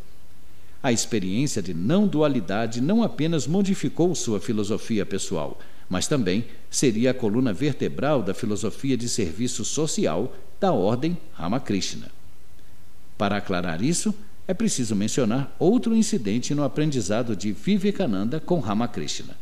A 0.82 0.92
experiência 0.92 1.62
de 1.62 1.72
não 1.72 2.06
dualidade 2.06 2.80
não 2.80 3.02
apenas 3.02 3.46
modificou 3.46 4.14
sua 4.14 4.40
filosofia 4.40 5.06
pessoal, 5.06 5.58
mas 5.88 6.06
também 6.06 6.44
seria 6.68 7.12
a 7.12 7.14
coluna 7.14 7.52
vertebral 7.52 8.22
da 8.22 8.34
filosofia 8.34 8.96
de 8.96 9.08
serviço 9.08 9.64
social 9.64 10.36
da 10.60 10.72
ordem 10.72 11.16
Ramakrishna. 11.32 12.10
Para 13.16 13.36
aclarar 13.36 13.82
isso, 13.82 14.14
é 14.48 14.54
preciso 14.54 14.94
mencionar 14.94 15.54
outro 15.58 15.94
incidente 15.94 16.54
no 16.54 16.62
aprendizado 16.62 17.34
de 17.34 17.52
Vivekananda 17.52 18.38
com 18.38 18.60
Ramakrishna. 18.60 19.36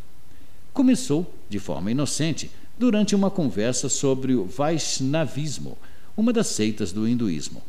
Começou, 0.73 1.33
de 1.49 1.59
forma 1.59 1.90
inocente, 1.90 2.51
durante 2.79 3.14
uma 3.14 3.31
conversa 3.31 3.88
sobre 3.88 4.35
o 4.35 4.45
Vaishnavismo, 4.45 5.79
uma 6.17 6.33
das 6.33 6.49
seitas 6.49 6.90
do 6.90 7.07
hinduísmo. 7.07 7.62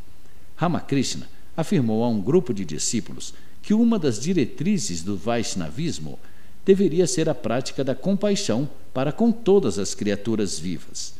Ramakrishna 0.55 1.27
afirmou 1.57 2.03
a 2.03 2.07
um 2.07 2.21
grupo 2.21 2.53
de 2.53 2.63
discípulos 2.63 3.33
que 3.61 3.73
uma 3.73 3.99
das 3.99 4.19
diretrizes 4.19 5.03
do 5.03 5.17
Vaishnavismo 5.17 6.17
deveria 6.65 7.05
ser 7.05 7.27
a 7.29 7.35
prática 7.35 7.83
da 7.83 7.93
compaixão 7.93 8.69
para 8.93 9.11
com 9.11 9.31
todas 9.31 9.77
as 9.77 9.93
criaturas 9.93 10.57
vivas. 10.57 11.15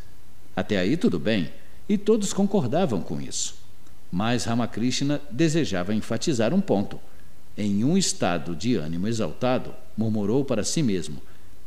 Até 0.56 0.78
aí 0.78 0.96
tudo 0.96 1.20
bem, 1.20 1.52
e 1.88 1.98
todos 1.98 2.34
concordavam 2.34 3.02
com 3.02 3.22
isso. 3.22 3.65
Mas 4.16 4.46
Ramakrishna 4.46 5.20
desejava 5.30 5.94
enfatizar 5.94 6.54
um 6.54 6.62
ponto. 6.62 7.02
Em 7.58 7.84
um 7.84 7.98
estado 7.98 8.56
de 8.56 8.78
ânimo 8.78 9.10
exaltado, 9.10 9.74
murmurou 9.98 10.46
para 10.46 10.64
si 10.64 10.82
mesmo: 10.82 11.22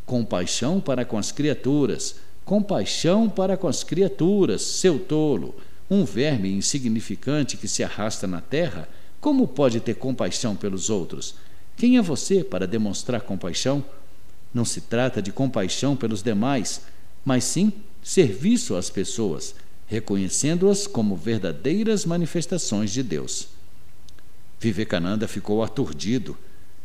compaixão 0.06 0.80
para 0.80 1.04
com 1.04 1.18
as 1.18 1.30
criaturas, 1.30 2.16
compaixão 2.46 3.28
para 3.28 3.54
com 3.54 3.68
as 3.68 3.84
criaturas, 3.84 4.62
seu 4.62 4.98
tolo, 4.98 5.56
um 5.90 6.06
verme 6.06 6.50
insignificante 6.50 7.58
que 7.58 7.68
se 7.68 7.84
arrasta 7.84 8.26
na 8.26 8.40
terra, 8.40 8.88
como 9.20 9.46
pode 9.46 9.78
ter 9.78 9.96
compaixão 9.96 10.56
pelos 10.56 10.88
outros? 10.88 11.34
Quem 11.76 11.98
é 11.98 12.02
você 12.02 12.42
para 12.42 12.66
demonstrar 12.66 13.20
compaixão? 13.20 13.84
Não 14.54 14.64
se 14.64 14.80
trata 14.80 15.20
de 15.20 15.32
compaixão 15.32 15.94
pelos 15.94 16.22
demais, 16.22 16.80
mas 17.22 17.44
sim 17.44 17.70
serviço 18.02 18.74
às 18.74 18.88
pessoas 18.88 19.54
reconhecendo-as 19.88 20.86
como 20.86 21.16
verdadeiras 21.16 22.04
manifestações 22.04 22.92
de 22.92 23.02
Deus. 23.02 23.48
Vivekananda 24.60 25.26
ficou 25.26 25.62
aturdido, 25.62 26.36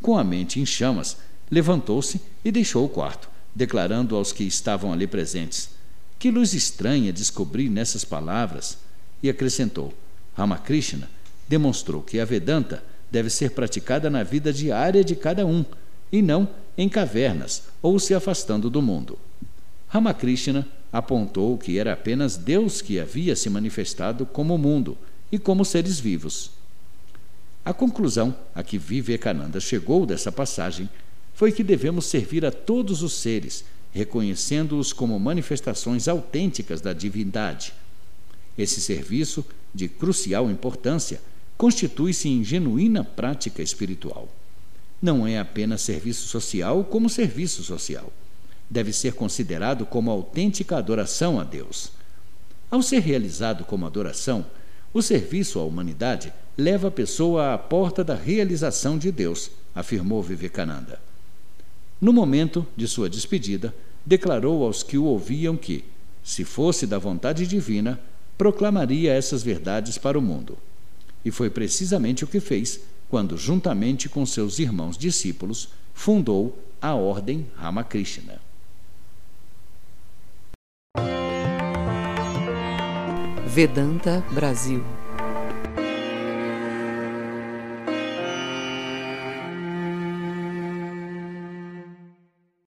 com 0.02 0.18
a 0.18 0.24
mente 0.24 0.60
em 0.60 0.66
chamas, 0.66 1.18
levantou-se 1.52 2.20
e 2.44 2.52
deixou 2.52 2.86
o 2.86 2.89
quarto, 2.89 3.30
declarando 3.54 4.16
aos 4.16 4.32
que 4.32 4.44
estavam 4.44 4.94
ali 4.94 5.06
presentes: 5.06 5.70
Que 6.18 6.32
luz 6.32 6.54
estranha 6.54 7.12
descobri 7.12 7.70
nessas 7.70 8.06
palavras! 8.06 8.78
E 9.22 9.30
acrescentou: 9.30 9.94
Ramakrishna 10.36 11.10
demonstrou 11.48 12.02
que 12.02 12.20
a 12.20 12.26
Vedanta 12.26 12.84
deve 13.12 13.30
ser 13.30 13.52
praticada 13.52 14.10
na 14.10 14.24
vida 14.24 14.52
diária 14.52 15.04
de 15.04 15.16
cada 15.16 15.46
um, 15.46 15.66
e 16.12 16.22
não 16.22 16.50
em 16.78 16.88
cavernas 16.88 17.63
ou 17.82 18.00
se 18.00 18.13
afastando 18.13 18.70
do 18.70 18.82
mundo. 18.82 19.18
Ramakrishna 19.88 20.68
apontou 20.93 21.58
que 21.58 21.79
era 21.79 21.91
apenas 21.91 22.38
Deus 22.38 22.79
que 22.79 22.99
havia 22.99 23.36
se 23.36 23.49
manifestado 23.49 24.27
como 24.27 24.60
mundo 24.60 24.95
e 25.32 25.39
como 25.39 25.65
seres 25.65 25.99
vivos. 25.99 26.51
A 27.65 27.73
conclusão 27.73 28.36
a 28.53 28.62
que 28.62 28.77
Vivekananda 28.77 29.60
chegou 29.60 30.06
dessa 30.06 30.32
passagem 30.32 30.88
foi 31.34 31.51
que 31.51 31.63
devemos 31.63 32.06
servir 32.06 32.45
a 32.45 32.51
todos 32.51 33.01
os 33.01 33.13
seres, 33.13 33.65
reconhecendo-os 33.91 34.93
como 34.93 35.19
manifestações 35.19 36.08
autênticas 36.08 36.79
da 36.79 36.93
divindade. 36.93 37.73
Esse 38.56 38.79
serviço, 38.79 39.43
de 39.73 39.88
crucial 39.88 40.51
importância, 40.51 41.19
constitui-se 41.58 42.29
em 42.29 42.43
genuína 42.43 43.03
prática 43.03 43.63
espiritual. 43.63 44.29
Não 45.01 45.25
é 45.25 45.39
apenas 45.39 45.82
serviço 45.82 46.27
social 46.27 46.84
como 46.84 47.10
serviço 47.10 47.63
social 47.63 48.13
deve 48.73 48.91
ser 48.91 49.13
considerado 49.13 49.86
como 49.86 50.09
autêntica 50.09 50.75
adoração 50.75 51.39
a 51.39 51.43
Deus. 51.43 51.91
Ao 52.71 52.81
ser 52.81 53.01
realizado 53.01 53.63
como 53.63 53.86
adoração, 53.86 54.43
o 54.91 54.99
serviço 54.99 55.59
à 55.59 55.63
humanidade 55.63 56.33
leva 56.57 56.88
a 56.88 56.91
pessoa 56.91 57.53
à 57.53 57.57
porta 57.57 58.03
da 58.03 58.15
realização 58.15 58.97
de 58.97 59.12
Deus, 59.12 59.51
afirmou 59.75 60.23
Vivekananda. 60.23 60.99
No 62.01 62.12
momento 62.12 62.65
de 62.75 62.88
sua 62.88 63.07
despedida, 63.07 63.73
declarou 64.03 64.63
aos 64.63 64.81
que 64.81 64.97
o 64.97 65.05
ouviam 65.05 65.55
que, 65.55 65.86
se 66.23 66.43
fosse 66.43 66.88
da 66.88 66.97
vontade 66.97 67.45
divina, 67.45 67.99
proclamaria 68.39 69.13
essas 69.13 69.43
verdades 69.43 69.99
para 69.99 70.17
o 70.17 70.21
mundo. 70.21 70.57
E 71.23 71.29
foi 71.29 71.51
precisamente 71.51 72.23
o 72.23 72.27
que 72.27 72.39
fez 72.39 72.79
quando, 73.07 73.38
juntamente 73.38 74.09
com 74.09 74.25
seus 74.25 74.57
irmãos 74.57 74.97
discípulos, 74.97 75.69
fundou 75.93 76.57
a 76.81 76.95
Ordem 76.95 77.45
Ramakrishna. 77.55 78.42
Vedanta 83.54 84.24
Brasil 84.34 85.03